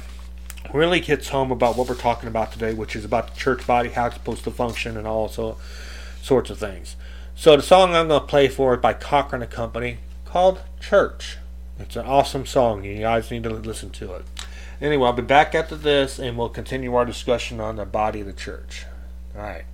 really 0.73 1.01
hits 1.01 1.29
home 1.29 1.51
about 1.51 1.77
what 1.77 1.87
we're 1.87 1.95
talking 1.95 2.27
about 2.27 2.51
today, 2.51 2.73
which 2.73 2.95
is 2.95 3.05
about 3.05 3.33
the 3.33 3.39
church 3.39 3.65
body, 3.65 3.89
how 3.89 4.07
it's 4.07 4.15
supposed 4.15 4.43
to 4.45 4.51
function, 4.51 4.97
and 4.97 5.07
all 5.07 5.29
so, 5.29 5.57
sorts 6.21 6.49
of 6.49 6.57
things. 6.57 6.95
So 7.35 7.55
the 7.55 7.63
song 7.63 7.95
I'm 7.95 8.07
going 8.07 8.21
to 8.21 8.27
play 8.27 8.47
for 8.47 8.75
is 8.75 8.81
by 8.81 8.93
Cochren 8.93 9.41
and 9.41 9.49
Company 9.49 9.99
called 10.25 10.61
Church. 10.79 11.37
It's 11.79 11.95
an 11.95 12.05
awesome 12.05 12.45
song. 12.45 12.83
You 12.83 12.99
guys 12.99 13.31
need 13.31 13.43
to 13.43 13.49
listen 13.49 13.89
to 13.91 14.13
it. 14.15 14.25
Anyway, 14.81 15.05
I'll 15.05 15.13
be 15.13 15.21
back 15.21 15.55
after 15.55 15.75
this, 15.75 16.19
and 16.19 16.37
we'll 16.37 16.49
continue 16.49 16.93
our 16.95 17.05
discussion 17.05 17.59
on 17.59 17.77
the 17.77 17.85
body 17.85 18.21
of 18.21 18.27
the 18.27 18.33
church. 18.33 18.85
All 19.35 19.41
right. 19.41 19.65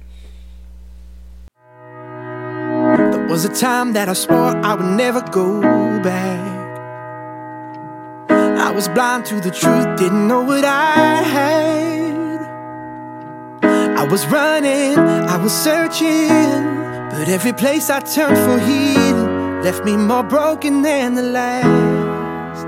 There 3.12 3.28
was 3.28 3.46
a 3.46 3.54
time 3.54 3.94
that 3.94 4.10
I 4.10 4.14
swore 4.14 4.56
I 4.58 4.76
would 4.76 4.98
never 4.98 5.22
go 5.22 5.62
back. 6.02 6.56
I 8.30 8.72
was 8.72 8.88
blind 8.90 9.26
to 9.28 9.36
the 9.36 9.52
truth, 9.52 9.98
didn't 9.98 10.28
know 10.28 10.42
what 10.42 10.66
I 10.66 11.22
had. 11.22 12.16
I 13.98 14.04
was 14.08 14.26
running, 14.28 14.98
I 15.00 15.38
was 15.38 15.54
searching, 15.54 16.28
but 17.10 17.28
every 17.28 17.54
place 17.54 17.90
I 17.90 18.02
turned 18.02 18.38
for 18.38 18.60
healing 18.60 19.62
left 19.64 19.84
me 19.86 19.96
more 19.98 20.24
broken 20.24 20.82
than 20.82 21.16
the 21.16 21.24
last. 21.24 22.66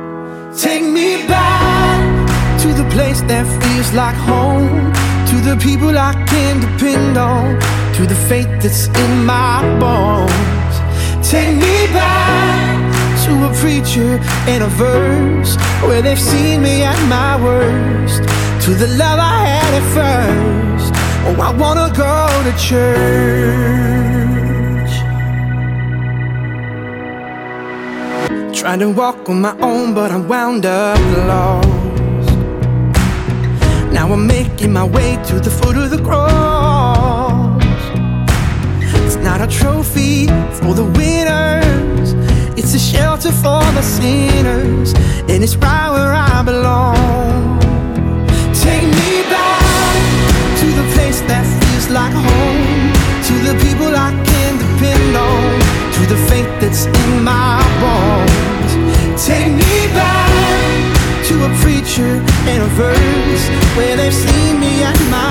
Take 0.61 0.83
me 0.83 1.27
back 1.27 2.59
to 2.61 2.73
the 2.73 2.89
place 2.89 3.21
that 3.21 3.45
feels 3.61 3.93
like 3.93 4.15
home, 4.15 4.91
to 5.37 5.43
the 5.55 5.57
people 5.57 5.97
I 5.97 6.13
can 6.25 6.59
depend 6.59 7.17
on, 7.17 7.59
to 7.93 8.05
the 8.07 8.15
faith 8.29 8.49
that's 8.61 8.87
in 8.87 9.25
my 9.25 9.61
bones. 9.79 10.75
Take 11.27 11.55
me 11.55 11.87
back 11.93 12.75
to 13.25 13.31
a 13.49 13.51
preacher 13.61 14.19
and 14.51 14.63
a 14.63 14.67
verse 14.67 15.55
where 15.83 16.01
they've 16.01 16.19
seen 16.19 16.61
me 16.61 16.83
at 16.83 16.99
my 17.07 17.41
worst. 17.43 18.23
To 18.65 18.73
the 18.73 18.87
love 18.97 19.19
I 19.19 19.39
had 19.53 19.73
at 19.79 19.85
first. 19.97 20.93
Oh, 21.27 21.35
I 21.47 21.51
wanna 21.61 21.89
go 22.05 22.27
to 22.47 22.53
church. 22.69 22.93
Trying 28.59 28.79
to 28.79 28.89
walk 28.89 29.29
on 29.29 29.41
my 29.41 29.55
own, 29.59 29.93
but 29.93 30.11
I'm 30.11 30.27
wound 30.27 30.65
up 30.65 30.99
lost. 31.27 31.86
Now 33.91 34.11
I'm 34.13 34.27
making 34.27 34.73
my 34.73 34.83
way 34.83 35.17
to 35.27 35.39
the 35.39 35.49
foot 35.49 35.77
of 35.77 35.89
the 35.89 36.01
cross. 36.03 37.63
It's 39.05 39.15
not 39.15 39.41
a 39.41 39.47
trophy 39.47 40.27
for 40.59 40.73
the 40.73 40.85
winners. 40.97 42.13
It's 42.59 42.73
a 42.73 42.79
shelter 42.79 43.31
for 43.31 43.63
the 43.77 43.81
sinners, 43.81 44.93
and 45.29 45.43
it's 45.43 45.55
right 45.55 45.89
where 45.89 46.13
I 46.13 46.41
belong. 46.43 47.59
Take 48.53 48.83
me 48.83 49.23
back 49.29 50.59
to 50.61 50.65
the 50.79 50.85
place 50.93 51.21
that 51.21 51.45
feels 51.61 51.89
like 51.89 52.13
home, 52.13 52.91
to 53.29 53.33
the 53.47 53.55
people 53.65 53.95
I 53.95 54.11
can 54.29 54.57
depend 54.63 55.15
on, 55.15 55.59
to 55.95 56.01
the 56.13 56.19
faith 56.29 56.49
that's 56.59 56.85
in 56.85 57.23
my 57.23 57.61
bones. 57.81 58.71
Take 59.25 59.51
me 59.53 59.87
back 59.93 60.16
to 61.27 61.43
a 61.43 61.49
preacher 61.59 62.23
and 62.47 62.63
a 62.63 62.67
verse 62.67 63.49
where 63.75 63.97
they've 63.97 64.13
seen 64.13 64.61
me 64.61 64.81
at 64.81 64.97
my 65.11 65.26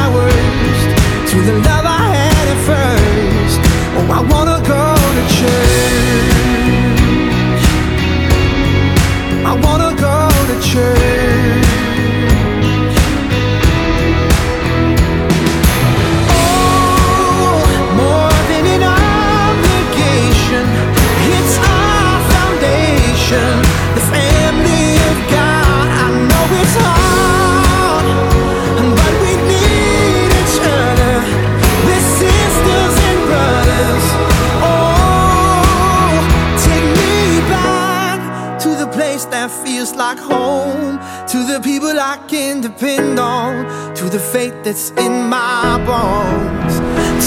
to 44.06 44.12
the 44.12 44.20
faith 44.20 44.54
that's 44.62 44.90
in 44.90 45.28
my 45.28 45.82
bones. 45.84 46.74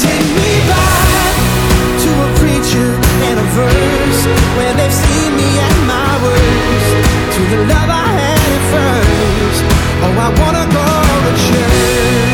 Take 0.02 0.28
me 0.46 0.54
back 0.72 1.36
to 2.04 2.10
a 2.26 2.30
preacher 2.40 2.90
and 3.28 3.38
a 3.38 3.48
verse 3.60 4.22
where 4.56 4.74
they've 4.76 4.94
seen 4.94 5.36
me 5.36 5.50
at 5.60 5.78
my 5.94 6.12
worst, 6.24 6.92
to 7.36 7.42
the 7.52 7.60
love 7.74 7.90
I 7.90 8.08
had 8.22 8.50
at 8.58 8.64
first. 8.76 9.62
Oh, 10.06 10.26
I 10.26 10.30
wanna 10.40 10.66
go 10.72 10.86
to 11.26 11.34
church. 11.48 12.29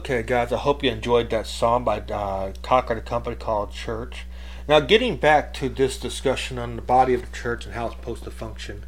Okay, 0.00 0.22
guys, 0.22 0.50
I 0.50 0.56
hope 0.56 0.82
you 0.82 0.90
enjoyed 0.90 1.28
that 1.28 1.46
song 1.46 1.84
by 1.84 1.98
uh, 1.98 2.52
Cochren 2.62 2.92
and 2.96 3.04
Company 3.04 3.36
called 3.36 3.70
Church. 3.70 4.24
Now, 4.66 4.80
getting 4.80 5.16
back 5.16 5.52
to 5.54 5.68
this 5.68 5.98
discussion 5.98 6.58
on 6.58 6.76
the 6.76 6.80
body 6.80 7.12
of 7.12 7.20
the 7.20 7.36
church 7.36 7.66
and 7.66 7.74
how 7.74 7.88
it's 7.88 7.96
supposed 7.96 8.24
to 8.24 8.30
function. 8.30 8.86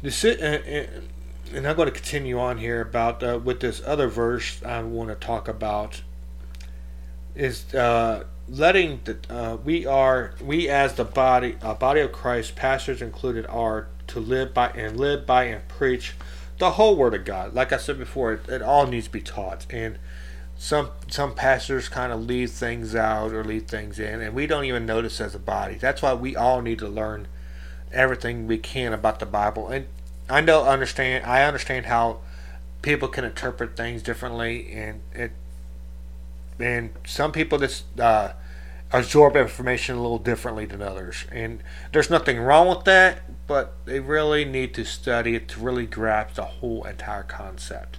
This, 0.00 0.24
uh, 0.24 0.62
and 1.52 1.66
I'm 1.66 1.76
going 1.76 1.88
to 1.88 1.94
continue 1.94 2.40
on 2.40 2.56
here 2.56 2.80
about 2.80 3.22
uh, 3.22 3.38
with 3.38 3.60
this 3.60 3.82
other 3.84 4.08
verse 4.08 4.62
I 4.64 4.82
want 4.82 5.10
to 5.10 5.14
talk 5.14 5.46
about 5.46 6.00
is 7.34 7.74
uh, 7.74 8.24
letting 8.48 9.00
the 9.04 9.18
uh, 9.28 9.56
we 9.56 9.84
are 9.84 10.36
we 10.42 10.70
as 10.70 10.94
the 10.94 11.04
body 11.04 11.58
body 11.78 12.00
of 12.00 12.12
Christ, 12.12 12.56
pastors 12.56 13.02
included, 13.02 13.44
are 13.48 13.88
to 14.06 14.20
live 14.20 14.54
by 14.54 14.70
and 14.70 14.98
live 14.98 15.26
by 15.26 15.44
and 15.44 15.68
preach 15.68 16.14
the 16.58 16.72
whole 16.72 16.96
word 16.96 17.14
of 17.14 17.24
God. 17.24 17.54
Like 17.54 17.72
I 17.72 17.76
said 17.76 17.98
before, 17.98 18.34
it, 18.34 18.48
it 18.48 18.62
all 18.62 18.86
needs 18.86 19.06
to 19.06 19.12
be 19.12 19.20
taught, 19.20 19.66
and 19.70 19.98
some 20.56 20.90
some 21.08 21.34
pastors 21.34 21.88
kind 21.88 22.12
of 22.12 22.26
leave 22.26 22.50
things 22.50 22.94
out 22.94 23.32
or 23.32 23.44
leave 23.44 23.66
things 23.66 23.98
in, 23.98 24.20
and 24.20 24.34
we 24.34 24.46
don't 24.46 24.64
even 24.64 24.84
notice 24.84 25.20
as 25.20 25.34
a 25.34 25.38
body. 25.38 25.74
That's 25.74 26.02
why 26.02 26.14
we 26.14 26.36
all 26.36 26.60
need 26.60 26.80
to 26.80 26.88
learn 26.88 27.28
everything 27.92 28.46
we 28.46 28.58
can 28.58 28.92
about 28.92 29.20
the 29.20 29.26
Bible. 29.26 29.68
And 29.68 29.86
I 30.28 30.40
know 30.40 30.64
understand 30.64 31.24
I 31.24 31.44
understand 31.44 31.86
how 31.86 32.18
people 32.82 33.08
can 33.08 33.24
interpret 33.24 33.76
things 33.76 34.02
differently, 34.02 34.72
and 34.72 35.00
it 35.14 35.32
and 36.58 36.90
some 37.06 37.30
people 37.30 37.58
just 37.58 37.84
uh, 38.00 38.32
absorb 38.92 39.36
information 39.36 39.96
a 39.96 40.02
little 40.02 40.18
differently 40.18 40.64
than 40.64 40.82
others. 40.82 41.26
And 41.30 41.62
there's 41.92 42.10
nothing 42.10 42.38
wrong 42.38 42.68
with 42.68 42.84
that, 42.84 43.46
but 43.46 43.74
they 43.84 44.00
really 44.00 44.44
need 44.44 44.74
to 44.74 44.84
study 44.84 45.34
it 45.34 45.48
to 45.48 45.60
really 45.60 45.86
grasp 45.86 46.36
the 46.36 46.44
whole 46.44 46.84
entire 46.84 47.22
concept. 47.22 47.98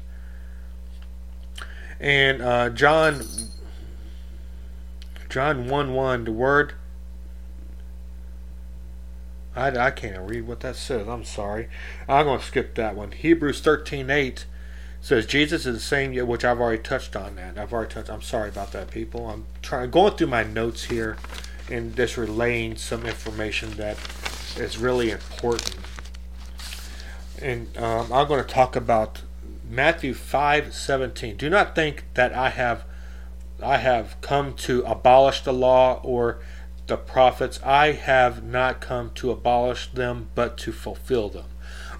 And 1.99 2.41
uh, 2.41 2.69
John 2.69 3.21
John 5.29 5.67
1 5.67 5.93
1, 5.93 6.23
the 6.23 6.31
word. 6.31 6.73
I, 9.55 9.67
I 9.67 9.91
can't 9.91 10.27
read 10.27 10.47
what 10.47 10.61
that 10.61 10.75
says. 10.75 11.07
I'm 11.07 11.23
sorry. 11.23 11.69
I'm 12.07 12.25
going 12.25 12.39
to 12.39 12.45
skip 12.45 12.75
that 12.75 12.95
one. 12.95 13.11
Hebrews 13.11 13.61
13 13.61 14.09
8 14.09 14.45
says 15.01 15.25
Jesus 15.25 15.65
is 15.65 15.75
the 15.75 15.81
same, 15.81 16.15
which 16.27 16.43
I've 16.43 16.59
already 16.59 16.81
touched 16.81 17.15
on 17.15 17.35
that. 17.35 17.57
I've 17.57 17.71
already 17.73 17.93
touched. 17.93 18.09
I'm 18.09 18.21
sorry 18.21 18.49
about 18.49 18.71
that, 18.73 18.91
people. 18.91 19.27
I'm 19.27 19.45
trying 19.61 19.91
going 19.91 20.15
through 20.15 20.27
my 20.27 20.43
notes 20.43 20.85
here 20.85 21.17
and 21.69 21.95
just 21.95 22.17
relaying 22.17 22.75
some 22.75 23.05
information 23.05 23.71
that 23.77 23.97
is 24.57 24.77
really 24.77 25.11
important. 25.11 25.77
And 27.41 27.75
um, 27.77 28.11
I'm 28.11 28.27
going 28.27 28.43
to 28.43 28.49
talk 28.49 28.75
about 28.75 29.21
Matthew 29.69 30.13
5:17. 30.13 31.37
Do 31.37 31.49
not 31.49 31.75
think 31.75 32.05
that 32.15 32.33
I 32.33 32.49
have 32.49 32.83
I 33.61 33.77
have 33.77 34.19
come 34.21 34.53
to 34.55 34.81
abolish 34.83 35.41
the 35.41 35.53
law 35.53 35.99
or 36.03 36.39
the 36.87 36.97
prophets. 36.97 37.59
I 37.63 37.91
have 37.91 38.43
not 38.43 38.81
come 38.81 39.11
to 39.15 39.31
abolish 39.31 39.91
them, 39.91 40.29
but 40.33 40.57
to 40.59 40.71
fulfill 40.71 41.29
them. 41.29 41.45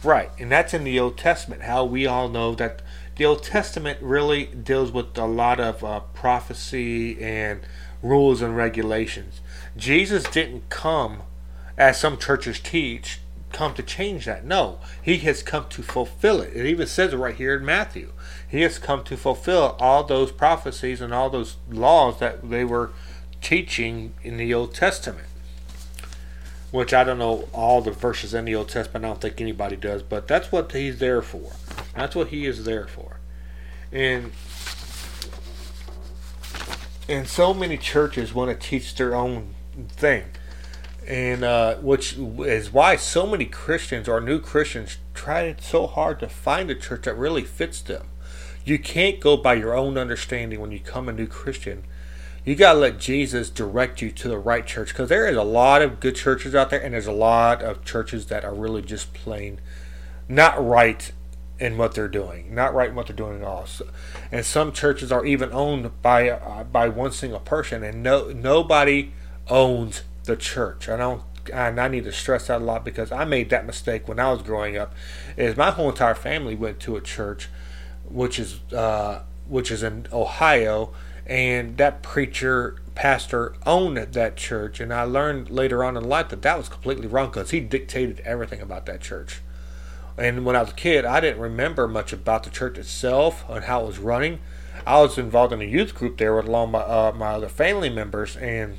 Right, 0.04 0.32
and 0.40 0.52
that's 0.52 0.74
in 0.74 0.84
the 0.84 1.00
Old 1.00 1.18
Testament. 1.18 1.64
How 1.64 1.84
we 1.84 2.06
all 2.06 2.30
know 2.30 2.56
that 2.56 2.82
the 3.20 3.26
Old 3.26 3.44
Testament 3.44 4.00
really 4.02 4.46
deals 4.46 4.94
with 4.94 5.18
a 5.18 5.26
lot 5.26 5.60
of 5.60 5.84
uh, 5.84 6.00
prophecy 6.00 7.22
and 7.22 7.60
rules 8.02 8.42
and 8.42 8.56
regulations. 8.56 9.42
Jesus 9.76 10.24
didn't 10.24 10.70
come, 10.70 11.24
as 11.78 12.00
some 12.00 12.18
churches 12.18 12.62
teach, 12.62 13.20
come 13.52 13.74
to 13.74 13.84
change 13.84 14.24
that. 14.24 14.46
No, 14.46 14.80
he 15.02 15.18
has 15.18 15.44
come 15.44 15.66
to 15.68 15.84
fulfill 15.84 16.40
it. 16.40 16.56
It 16.56 16.66
even 16.66 16.88
says 16.88 17.12
it 17.12 17.18
right 17.18 17.36
here 17.36 17.58
in 17.58 17.66
Matthew. 17.66 18.14
He 18.48 18.62
has 18.62 18.80
come 18.80 19.04
to 19.04 19.18
fulfill 19.18 19.76
all 19.82 20.06
those 20.06 20.32
prophecies 20.32 21.02
and 21.02 21.14
all 21.14 21.30
those 21.30 21.58
laws 21.70 22.20
that 22.20 22.50
they 22.50 22.64
were 22.64 22.92
teaching 23.42 24.14
in 24.24 24.38
the 24.38 24.54
Old 24.54 24.74
Testament. 24.74 25.28
Which 26.72 26.94
I 26.94 27.04
don't 27.04 27.20
know 27.20 27.50
all 27.52 27.82
the 27.82 27.92
verses 27.92 28.34
in 28.34 28.46
the 28.46 28.56
Old 28.56 28.70
Testament. 28.70 29.04
I 29.04 29.10
don't 29.10 29.20
think 29.20 29.42
anybody 29.42 29.76
does, 29.76 30.04
but 30.04 30.26
that's 30.26 30.54
what 30.54 30.72
he's 30.72 31.00
there 31.00 31.22
for. 31.22 31.52
That's 31.96 32.16
what 32.16 32.30
he 32.30 32.46
is 32.46 32.64
there 32.64 32.88
for. 32.88 33.20
And 33.92 34.32
and 37.08 37.28
so 37.28 37.54
many 37.54 37.78
churches 37.78 38.34
want 38.34 38.52
to 38.52 38.68
teach 38.68 38.96
their 38.96 39.16
own 39.16 39.56
thing 39.88 40.26
and 41.10 41.44
uh, 41.44 41.76
which 41.78 42.18
is 42.18 42.72
why 42.72 42.96
so 42.96 43.26
many 43.26 43.46
Christians 43.46 44.08
or 44.08 44.22
new 44.22 44.40
Christians 44.40 44.98
try 45.16 45.56
so 45.60 45.88
hard 45.88 46.20
to 46.20 46.30
find 46.30 46.70
a 46.70 46.76
church 46.76 47.06
that 47.06 47.18
really 47.18 47.44
fits 47.44 47.82
them. 47.82 48.08
You 48.64 48.78
can't 48.78 49.20
go 49.20 49.36
by 49.36 49.56
your 49.56 49.74
own 49.74 49.98
understanding 49.98 50.60
when 50.60 50.72
you 50.72 50.80
come 50.80 51.10
a 51.10 51.12
new 51.12 51.26
Christian. 51.26 51.84
You 52.46 52.56
got 52.56 52.74
to 52.74 52.80
let 52.80 53.00
Jesus 53.00 53.50
direct 53.50 54.04
you 54.04 54.12
to 54.12 54.28
the 54.28 54.38
right 54.38 54.66
church 54.66 54.90
because 54.90 55.10
there 55.10 55.28
is 55.28 55.36
a 55.36 55.44
lot 55.44 55.82
of 55.82 56.00
good 56.00 56.16
churches 56.16 56.54
out 56.54 56.70
there, 56.70 56.82
and 56.82 56.94
there's 56.94 57.08
a 57.08 57.12
lot 57.12 57.64
of 57.64 57.84
churches 57.84 58.28
that 58.28 58.46
are 58.46 58.54
really 58.54 58.84
just 58.84 59.14
plain 59.14 59.60
not 60.30 60.64
right 60.64 61.12
in 61.60 61.78
what 61.78 61.94
they're 61.94 62.08
doing, 62.08 62.54
not 62.54 62.74
right 62.74 62.90
in 62.90 62.96
what 62.96 63.08
they're 63.08 63.16
doing 63.16 63.42
at 63.42 63.44
all. 63.44 63.66
So, 63.66 63.88
and 64.32 64.46
some 64.46 64.72
churches 64.72 65.12
are 65.12 65.26
even 65.26 65.52
owned 65.52 66.02
by 66.02 66.30
uh, 66.30 66.64
by 66.64 66.88
one 66.90 67.12
single 67.12 67.40
person, 67.40 67.84
and 67.84 68.02
no 68.02 68.32
nobody 68.32 69.12
owns 69.48 70.04
the 70.24 70.36
church. 70.36 70.88
I 70.88 70.98
don't 70.98 71.24
and 71.52 71.80
I 71.80 71.88
need 71.88 72.04
to 72.06 72.12
stress 72.12 72.48
that 72.48 72.62
a 72.62 72.64
lot 72.64 72.86
because 72.86 73.12
I 73.12 73.26
made 73.26 73.50
that 73.50 73.66
mistake 73.66 74.08
when 74.08 74.20
I 74.20 74.32
was 74.32 74.42
growing 74.42 74.78
up. 74.78 74.94
Is 75.38 75.58
my 75.58 75.72
whole 75.72 75.90
entire 75.90 76.16
family 76.16 76.56
went 76.56 76.80
to 76.82 76.96
a 76.96 77.02
church, 77.02 77.50
which 78.08 78.40
is 78.40 78.60
uh, 78.72 79.24
which 79.48 79.72
is 79.72 79.84
in 79.84 80.08
Ohio, 80.14 80.94
and 81.26 81.78
that 81.78 82.02
preacher 82.04 82.78
pastor 82.96 83.54
owned 83.66 83.98
that 83.98 84.36
church. 84.36 84.80
And 84.80 84.94
I 84.94 85.04
learned 85.04 85.50
later 85.50 85.84
on 85.84 85.98
in 85.98 86.04
life 86.04 86.30
that 86.30 86.42
that 86.42 86.58
was 86.58 86.70
completely 86.70 87.08
wrong 87.08 87.28
because 87.28 87.52
he 87.52 87.60
dictated 87.60 88.20
everything 88.22 88.62
about 88.62 88.86
that 88.88 89.02
church. 89.02 89.42
And 90.20 90.46
when 90.46 90.56
I 90.56 90.62
was 90.62 90.72
a 90.72 90.76
kid, 90.76 91.06
I 91.06 91.20
didn't 91.20 91.42
remember 91.42 91.88
much 91.88 92.12
about 92.12 92.44
the 92.44 92.50
church 92.50 92.78
itself 92.78 93.46
and 93.50 93.64
how 93.64 93.84
it 93.84 93.88
was 93.88 94.00
running. 94.00 94.40
I 94.86 95.02
was 95.02 95.18
involved 95.18 95.54
in 95.54 95.62
a 95.62 95.66
youth 95.66 95.96
group 95.96 96.18
there 96.18 96.36
with 96.36 96.48
along 96.48 96.72
my 96.72 96.80
uh, 96.80 97.14
my 97.16 97.34
other 97.34 97.50
family 97.50 97.90
members, 97.90 98.36
and 98.38 98.78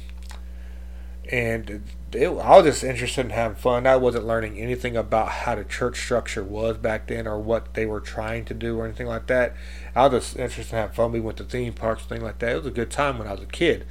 and 1.31 1.83
it, 2.13 2.27
I 2.27 2.57
was 2.57 2.65
just 2.65 2.85
interested 2.85 3.27
in 3.27 3.31
having 3.31 3.57
fun. 3.57 3.87
I 3.87 3.97
wasn't 3.97 4.27
learning 4.27 4.59
anything 4.59 4.97
about 4.97 5.29
how 5.29 5.55
the 5.55 5.65
church 5.65 6.01
structure 6.01 6.43
was 6.43 6.77
back 6.79 7.07
then 7.07 7.27
or 7.27 7.39
what 7.39 7.75
they 7.75 7.87
were 7.87 8.01
trying 8.01 8.45
to 8.47 8.55
do 8.55 8.79
or 8.79 8.85
anything 8.85 9.07
like 9.07 9.27
that. 9.29 9.55
I 9.95 10.09
was 10.09 10.25
just 10.25 10.37
interested 10.37 10.75
in 10.75 10.81
having 10.81 10.95
fun. 10.95 11.13
We 11.13 11.21
went 11.21 11.39
to 11.39 11.45
theme 11.45 11.73
parks, 11.73 12.05
things 12.05 12.23
like 12.23 12.41
that. 12.41 12.51
It 12.51 12.57
was 12.57 12.67
a 12.67 12.71
good 12.71 12.91
time 12.91 13.19
when 13.19 13.29
I 13.29 13.33
was 13.33 13.43
a 13.43 13.47
kid. 13.47 13.87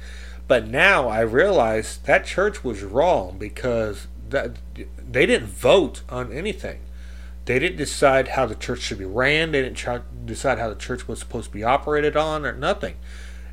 But 0.46 0.66
now 0.66 1.08
I 1.08 1.20
realize 1.20 1.98
that 2.04 2.26
church 2.26 2.62
was 2.62 2.82
wrong 2.82 3.38
because 3.38 4.08
that 4.28 4.56
they 4.98 5.24
didn't 5.26 5.48
vote 5.48 6.02
on 6.08 6.32
anything. 6.32 6.80
They 7.46 7.58
didn't 7.58 7.78
decide 7.78 8.28
how 8.28 8.46
the 8.46 8.54
church 8.54 8.80
should 8.80 8.98
be 8.98 9.04
ran. 9.04 9.52
They 9.52 9.62
didn't 9.62 9.76
try, 9.76 10.00
decide 10.24 10.58
how 10.58 10.68
the 10.68 10.74
church 10.74 11.08
was 11.08 11.18
supposed 11.18 11.46
to 11.46 11.52
be 11.52 11.64
operated 11.64 12.16
on 12.16 12.44
or 12.44 12.52
nothing. 12.52 12.96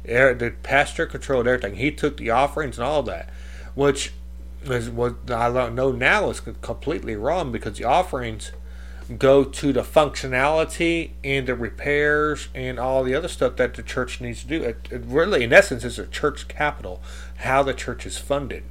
The 0.04 0.54
pastor 0.64 1.06
controlled 1.06 1.48
everything. 1.48 1.76
He 1.76 1.92
took 1.92 2.18
the 2.18 2.30
offerings 2.30 2.78
and 2.78 2.86
all 2.86 3.04
that 3.04 3.30
which 3.78 4.12
is 4.64 4.90
what 4.90 5.30
I 5.30 5.70
know 5.70 5.92
now 5.92 6.32
is 6.32 6.40
completely 6.40 7.16
wrong 7.16 7.52
because 7.52 7.78
the 7.78 7.84
offerings 7.84 8.52
go 9.20 9.44
to 9.44 9.72
the 9.72 9.84
functionality 9.84 11.12
and 11.24 11.48
the 11.48 11.54
repairs 11.54 12.48
and 12.56 12.80
all 12.80 13.04
the 13.04 13.14
other 13.14 13.28
stuff 13.28 13.56
that 13.58 13.76
the 13.76 13.84
church 13.84 14.20
needs 14.20 14.42
to 14.42 14.48
do. 14.48 14.64
It, 14.64 14.88
it 14.90 15.04
really, 15.06 15.44
in 15.44 15.54
essence, 15.54 15.84
is 15.84 16.00
a 16.00 16.08
church 16.08 16.48
capital, 16.48 17.04
how 17.38 17.62
the 17.62 17.76
church 17.76 18.08
is 18.08 18.18
funded. 18.18 18.64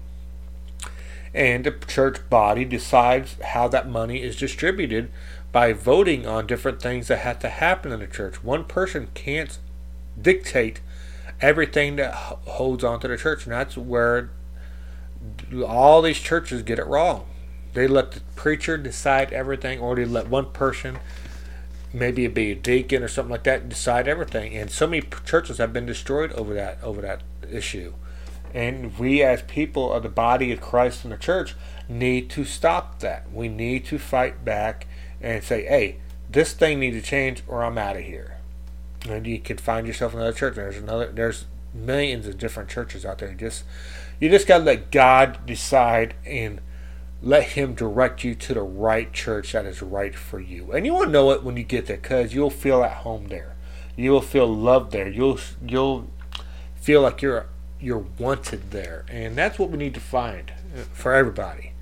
And 1.36 1.64
the 1.64 1.72
church 1.86 2.30
body 2.30 2.64
decides 2.64 3.36
how 3.42 3.68
that 3.68 3.86
money 3.86 4.22
is 4.22 4.36
distributed 4.36 5.10
by 5.52 5.74
voting 5.74 6.26
on 6.26 6.46
different 6.46 6.80
things 6.80 7.08
that 7.08 7.18
have 7.18 7.38
to 7.40 7.50
happen 7.50 7.92
in 7.92 8.00
the 8.00 8.06
church. 8.06 8.42
One 8.42 8.64
person 8.64 9.08
can't 9.12 9.58
dictate 10.20 10.80
everything 11.42 11.96
that 11.96 12.14
holds 12.14 12.82
on 12.82 13.00
to 13.00 13.08
the 13.08 13.18
church. 13.18 13.44
And 13.44 13.52
that's 13.52 13.76
where 13.76 14.30
all 15.66 16.00
these 16.00 16.20
churches 16.20 16.62
get 16.62 16.78
it 16.78 16.86
wrong. 16.86 17.26
They 17.74 17.86
let 17.86 18.12
the 18.12 18.20
preacher 18.34 18.78
decide 18.78 19.30
everything, 19.34 19.78
or 19.78 19.94
they 19.94 20.06
let 20.06 20.28
one 20.28 20.52
person, 20.52 20.98
maybe 21.92 22.24
it 22.24 22.32
be 22.32 22.52
a 22.52 22.54
deacon 22.54 23.02
or 23.02 23.08
something 23.08 23.32
like 23.32 23.44
that, 23.44 23.68
decide 23.68 24.08
everything. 24.08 24.56
And 24.56 24.70
so 24.70 24.86
many 24.86 25.06
churches 25.26 25.58
have 25.58 25.74
been 25.74 25.84
destroyed 25.84 26.32
over 26.32 26.54
that 26.54 26.82
over 26.82 27.02
that 27.02 27.20
issue. 27.50 27.92
And 28.56 28.98
we, 28.98 29.22
as 29.22 29.42
people 29.42 29.92
of 29.92 30.02
the 30.02 30.08
body 30.08 30.50
of 30.50 30.62
Christ 30.62 31.04
in 31.04 31.10
the 31.10 31.18
church, 31.18 31.54
need 31.90 32.30
to 32.30 32.46
stop 32.46 33.00
that. 33.00 33.30
We 33.30 33.48
need 33.48 33.84
to 33.86 33.98
fight 33.98 34.46
back 34.46 34.86
and 35.20 35.44
say, 35.44 35.66
"Hey, 35.66 35.96
this 36.30 36.54
thing 36.54 36.80
needs 36.80 36.96
to 36.96 37.02
change, 37.02 37.42
or 37.46 37.62
I'm 37.62 37.76
out 37.76 37.96
of 37.96 38.04
here." 38.04 38.38
And 39.06 39.26
you 39.26 39.40
can 39.40 39.58
find 39.58 39.86
yourself 39.86 40.14
in 40.14 40.20
another 40.20 40.34
church. 40.34 40.54
There's 40.54 40.78
another. 40.78 41.12
There's 41.12 41.44
millions 41.74 42.26
of 42.26 42.38
different 42.38 42.70
churches 42.70 43.04
out 43.04 43.18
there. 43.18 43.34
Just 43.34 43.64
you 44.18 44.30
just 44.30 44.46
got 44.46 44.58
to 44.58 44.64
let 44.64 44.90
God 44.90 45.44
decide 45.44 46.14
and 46.24 46.62
let 47.20 47.50
Him 47.50 47.74
direct 47.74 48.24
you 48.24 48.34
to 48.34 48.54
the 48.54 48.62
right 48.62 49.12
church 49.12 49.52
that 49.52 49.66
is 49.66 49.82
right 49.82 50.14
for 50.14 50.40
you. 50.40 50.72
And 50.72 50.86
you 50.86 50.94
will 50.94 51.06
know 51.06 51.30
it 51.32 51.44
when 51.44 51.58
you 51.58 51.62
get 51.62 51.84
there 51.88 51.98
because 51.98 52.32
you'll 52.32 52.48
feel 52.48 52.82
at 52.82 53.04
home 53.04 53.26
there. 53.26 53.54
You 53.96 54.12
will 54.12 54.22
feel 54.22 54.46
loved 54.46 54.92
there. 54.92 55.08
You'll 55.08 55.40
you'll 55.62 56.08
feel 56.76 57.02
like 57.02 57.20
you're 57.20 57.48
you're 57.80 58.06
wanted 58.18 58.70
there, 58.70 59.04
and 59.08 59.36
that's 59.36 59.58
what 59.58 59.70
we 59.70 59.78
need 59.78 59.94
to 59.94 60.00
find 60.00 60.52
uh, 60.74 60.82
for 60.92 61.14
everybody. 61.14 61.72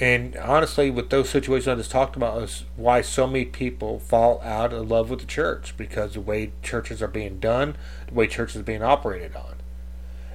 And 0.00 0.36
honestly, 0.36 0.90
with 0.90 1.10
those 1.10 1.28
situations 1.28 1.66
I 1.66 1.74
just 1.74 1.90
talked 1.90 2.14
about, 2.14 2.42
is 2.42 2.64
why 2.76 3.00
so 3.00 3.26
many 3.26 3.44
people 3.44 3.98
fall 3.98 4.40
out 4.42 4.72
of 4.72 4.88
love 4.88 5.10
with 5.10 5.20
the 5.20 5.26
church 5.26 5.76
because 5.76 6.14
the 6.14 6.20
way 6.20 6.52
churches 6.62 7.02
are 7.02 7.08
being 7.08 7.40
done, 7.40 7.76
the 8.06 8.14
way 8.14 8.28
churches 8.28 8.60
are 8.60 8.64
being 8.64 8.82
operated 8.82 9.34
on. 9.34 9.56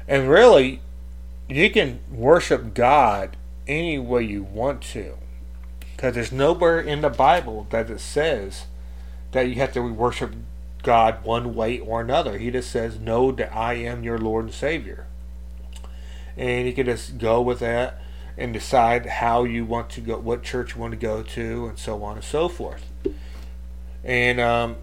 And 0.05 0.29
really, 0.29 0.81
you 1.47 1.69
can 1.69 2.01
worship 2.11 2.73
God 2.73 3.37
any 3.67 3.97
way 3.97 4.23
you 4.23 4.43
want 4.43 4.81
to. 4.81 5.15
Because 5.95 6.15
there's 6.15 6.31
nowhere 6.31 6.81
in 6.81 7.01
the 7.01 7.09
Bible 7.09 7.67
that 7.69 7.89
it 7.89 8.01
says 8.01 8.65
that 9.31 9.47
you 9.47 9.55
have 9.55 9.71
to 9.73 9.81
worship 9.81 10.33
God 10.83 11.23
one 11.23 11.55
way 11.55 11.79
or 11.79 12.01
another. 12.01 12.37
He 12.37 12.51
just 12.51 12.69
says, 12.69 12.99
Know 12.99 13.31
that 13.31 13.55
I 13.55 13.73
am 13.75 14.03
your 14.03 14.17
Lord 14.17 14.45
and 14.45 14.53
Savior. 14.53 15.07
And 16.37 16.67
you 16.67 16.73
can 16.73 16.85
just 16.85 17.17
go 17.17 17.41
with 17.41 17.59
that 17.59 18.01
and 18.37 18.53
decide 18.53 19.05
how 19.05 19.43
you 19.43 19.65
want 19.65 19.89
to 19.91 20.01
go, 20.01 20.17
what 20.17 20.43
church 20.43 20.75
you 20.75 20.81
want 20.81 20.91
to 20.91 20.97
go 20.97 21.23
to, 21.23 21.67
and 21.67 21.77
so 21.77 22.03
on 22.03 22.17
and 22.17 22.25
so 22.25 22.49
forth. 22.49 22.85
And 24.03 24.39
um, 24.39 24.75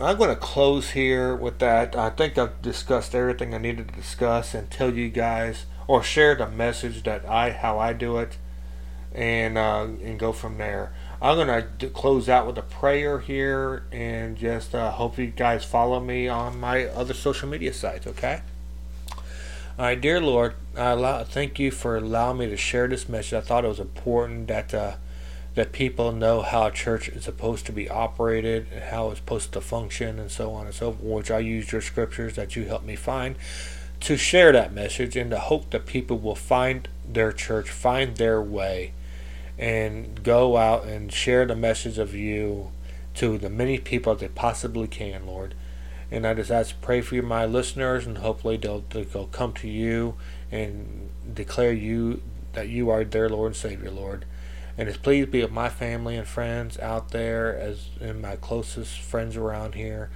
I'm 0.00 0.16
going 0.16 0.30
to 0.30 0.36
close 0.36 0.90
here 0.90 1.34
with 1.34 1.58
that. 1.60 1.94
I 1.94 2.10
think 2.10 2.36
I've 2.36 2.60
discussed 2.62 3.14
everything 3.14 3.54
I 3.54 3.58
needed 3.58 3.88
to 3.88 3.94
discuss 3.94 4.54
and 4.54 4.70
tell 4.70 4.92
you 4.92 5.08
guys 5.08 5.66
or 5.86 6.02
share 6.02 6.34
the 6.34 6.48
message 6.48 7.02
that 7.04 7.28
I 7.28 7.50
how 7.50 7.78
I 7.78 7.92
do 7.92 8.18
it, 8.18 8.36
and 9.14 9.56
uh, 9.56 9.86
and 10.02 10.18
go 10.18 10.32
from 10.32 10.58
there. 10.58 10.92
I'm 11.20 11.36
going 11.36 11.64
to 11.78 11.88
close 11.88 12.28
out 12.28 12.46
with 12.46 12.58
a 12.58 12.62
prayer 12.62 13.20
here 13.20 13.84
and 13.90 14.36
just 14.36 14.74
uh, 14.74 14.90
hope 14.90 15.18
you 15.18 15.28
guys 15.28 15.64
follow 15.64 16.00
me 16.00 16.28
on 16.28 16.60
my 16.60 16.84
other 16.84 17.14
social 17.14 17.48
media 17.48 17.72
sites. 17.72 18.06
Okay. 18.06 18.42
All 19.78 19.84
right, 19.84 20.00
dear 20.00 20.20
Lord, 20.20 20.54
I 20.76 20.90
allow, 20.90 21.24
thank 21.24 21.58
you 21.58 21.70
for 21.70 21.96
allowing 21.96 22.38
me 22.38 22.46
to 22.48 22.56
share 22.56 22.88
this 22.88 23.08
message. 23.08 23.34
I 23.34 23.40
thought 23.40 23.64
it 23.64 23.68
was 23.68 23.80
important 23.80 24.48
that. 24.48 24.74
Uh, 24.74 24.92
that 25.54 25.72
people 25.72 26.12
know 26.12 26.42
how 26.42 26.68
church 26.68 27.08
is 27.08 27.24
supposed 27.24 27.64
to 27.64 27.72
be 27.72 27.88
operated, 27.88 28.66
and 28.70 28.82
how 28.84 29.08
it's 29.08 29.20
supposed 29.20 29.52
to 29.52 29.60
function, 29.62 30.18
and 30.18 30.30
so 30.30 30.52
on 30.52 30.66
and 30.66 30.74
so 30.74 30.92
forth, 30.92 31.02
which 31.02 31.30
I 31.30 31.38
used 31.38 31.72
your 31.72 31.80
scriptures 31.80 32.36
that 32.36 32.54
you 32.54 32.66
helped 32.66 32.84
me 32.84 32.94
find 32.94 33.36
to 34.00 34.16
share 34.16 34.52
that 34.52 34.74
message 34.74 35.16
and 35.16 35.30
to 35.30 35.38
hope 35.38 35.70
that 35.70 35.86
people 35.86 36.18
will 36.18 36.34
find 36.34 36.88
their 37.08 37.32
church, 37.32 37.70
find 37.70 38.16
their 38.16 38.42
way, 38.42 38.92
and 39.58 40.22
go 40.22 40.56
out 40.56 40.84
and 40.84 41.12
share 41.12 41.46
the 41.46 41.56
message 41.56 41.98
of 41.98 42.14
you 42.14 42.70
to 43.14 43.38
the 43.38 43.48
many 43.50 43.78
people 43.78 44.14
that 44.14 44.20
they 44.20 44.28
possibly 44.28 44.86
can, 44.86 45.26
Lord. 45.26 45.54
And 46.10 46.26
I 46.26 46.34
just 46.34 46.50
ask, 46.50 46.70
to 46.70 46.76
pray 46.76 47.00
for 47.00 47.20
my 47.22 47.46
listeners, 47.46 48.06
and 48.06 48.18
hopefully 48.18 48.56
they'll, 48.56 48.84
they'll 48.90 49.26
come 49.26 49.52
to 49.54 49.68
you 49.68 50.14
and 50.52 51.10
declare 51.34 51.72
you 51.72 52.22
that 52.52 52.68
you 52.68 52.90
are 52.90 53.04
their 53.04 53.28
Lord 53.28 53.48
and 53.48 53.56
Savior, 53.56 53.90
Lord. 53.90 54.24
And 54.78 54.88
it's 54.88 54.98
please 54.98 55.26
be 55.26 55.42
with 55.42 55.50
my 55.50 55.68
family 55.68 56.16
and 56.16 56.26
friends 56.26 56.78
out 56.78 57.10
there, 57.10 57.56
as 57.56 57.88
and 58.00 58.20
my 58.20 58.36
closest 58.36 59.00
friends 59.00 59.36
around 59.36 59.74
here, 59.74 60.10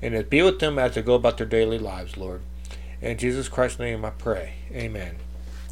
and 0.00 0.14
it 0.14 0.30
be 0.30 0.40
with 0.40 0.60
them 0.60 0.78
as 0.78 0.94
they 0.94 1.02
go 1.02 1.14
about 1.14 1.36
their 1.36 1.46
daily 1.46 1.78
lives, 1.78 2.16
Lord. 2.16 2.40
In 3.02 3.18
Jesus 3.18 3.48
Christ's 3.48 3.80
name 3.80 4.04
I 4.04 4.10
pray. 4.10 4.54
Amen. 4.72 5.16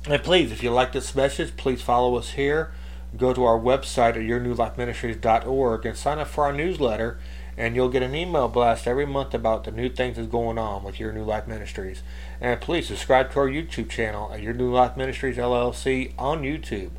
And 0.06 0.22
please, 0.22 0.50
if 0.50 0.62
you 0.62 0.70
like 0.70 0.92
this 0.92 1.14
message, 1.14 1.56
please 1.56 1.80
follow 1.80 2.16
us 2.16 2.32
here. 2.32 2.72
Go 3.16 3.34
to 3.34 3.44
our 3.44 3.58
website 3.58 4.10
at 4.10 4.16
yournewlifeministries.org 4.16 5.86
and 5.86 5.96
sign 5.96 6.18
up 6.18 6.28
for 6.28 6.44
our 6.44 6.52
newsletter, 6.52 7.18
and 7.56 7.76
you'll 7.76 7.90
get 7.90 8.02
an 8.02 8.14
email 8.14 8.48
blast 8.48 8.86
every 8.86 9.06
month 9.06 9.34
about 9.34 9.64
the 9.64 9.70
new 9.70 9.90
things 9.90 10.16
that's 10.16 10.28
going 10.28 10.56
on 10.58 10.82
with 10.82 10.98
Your 10.98 11.12
New 11.12 11.24
Life 11.24 11.46
Ministries. 11.46 12.02
And 12.40 12.60
please 12.60 12.88
subscribe 12.88 13.30
to 13.32 13.40
our 13.40 13.48
YouTube 13.48 13.90
channel 13.90 14.32
at 14.32 14.40
Your 14.40 14.54
New 14.54 14.72
Life 14.72 14.96
Ministries 14.96 15.36
LLC 15.36 16.12
on 16.18 16.42
YouTube 16.42 16.92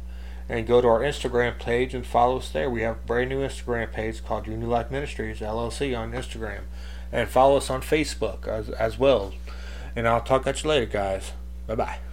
and 0.49 0.67
go 0.67 0.82
to 0.82 0.88
our 0.88 0.99
Instagram 0.99 1.58
page 1.58 1.93
and 1.93 2.06
follow 2.06 2.38
us 2.38 2.49
there. 2.49 2.69
We 2.69 2.82
have 2.82 2.97
a 2.97 3.08
brand 3.08 3.30
new 3.30 3.39
Instagram 3.39 3.91
page 3.91 4.23
called 4.23 4.45
Your 4.45 4.58
New 4.58 4.67
Life 4.67 4.91
Ministries 4.91 5.39
LLC 5.39 5.97
on 5.97 6.12
Instagram, 6.12 6.62
and 7.12 7.30
follow 7.30 7.58
us 7.58 7.69
on 7.69 7.82
Facebook 7.82 8.47
as, 8.47 8.69
as 8.69 8.99
well. 8.99 9.34
And 9.95 10.08
I'll 10.08 10.21
talk 10.21 10.45
at 10.45 10.63
you 10.63 10.69
later, 10.69 10.86
guys. 10.86 11.32
Bye 11.67 11.76
bye. 11.76 12.12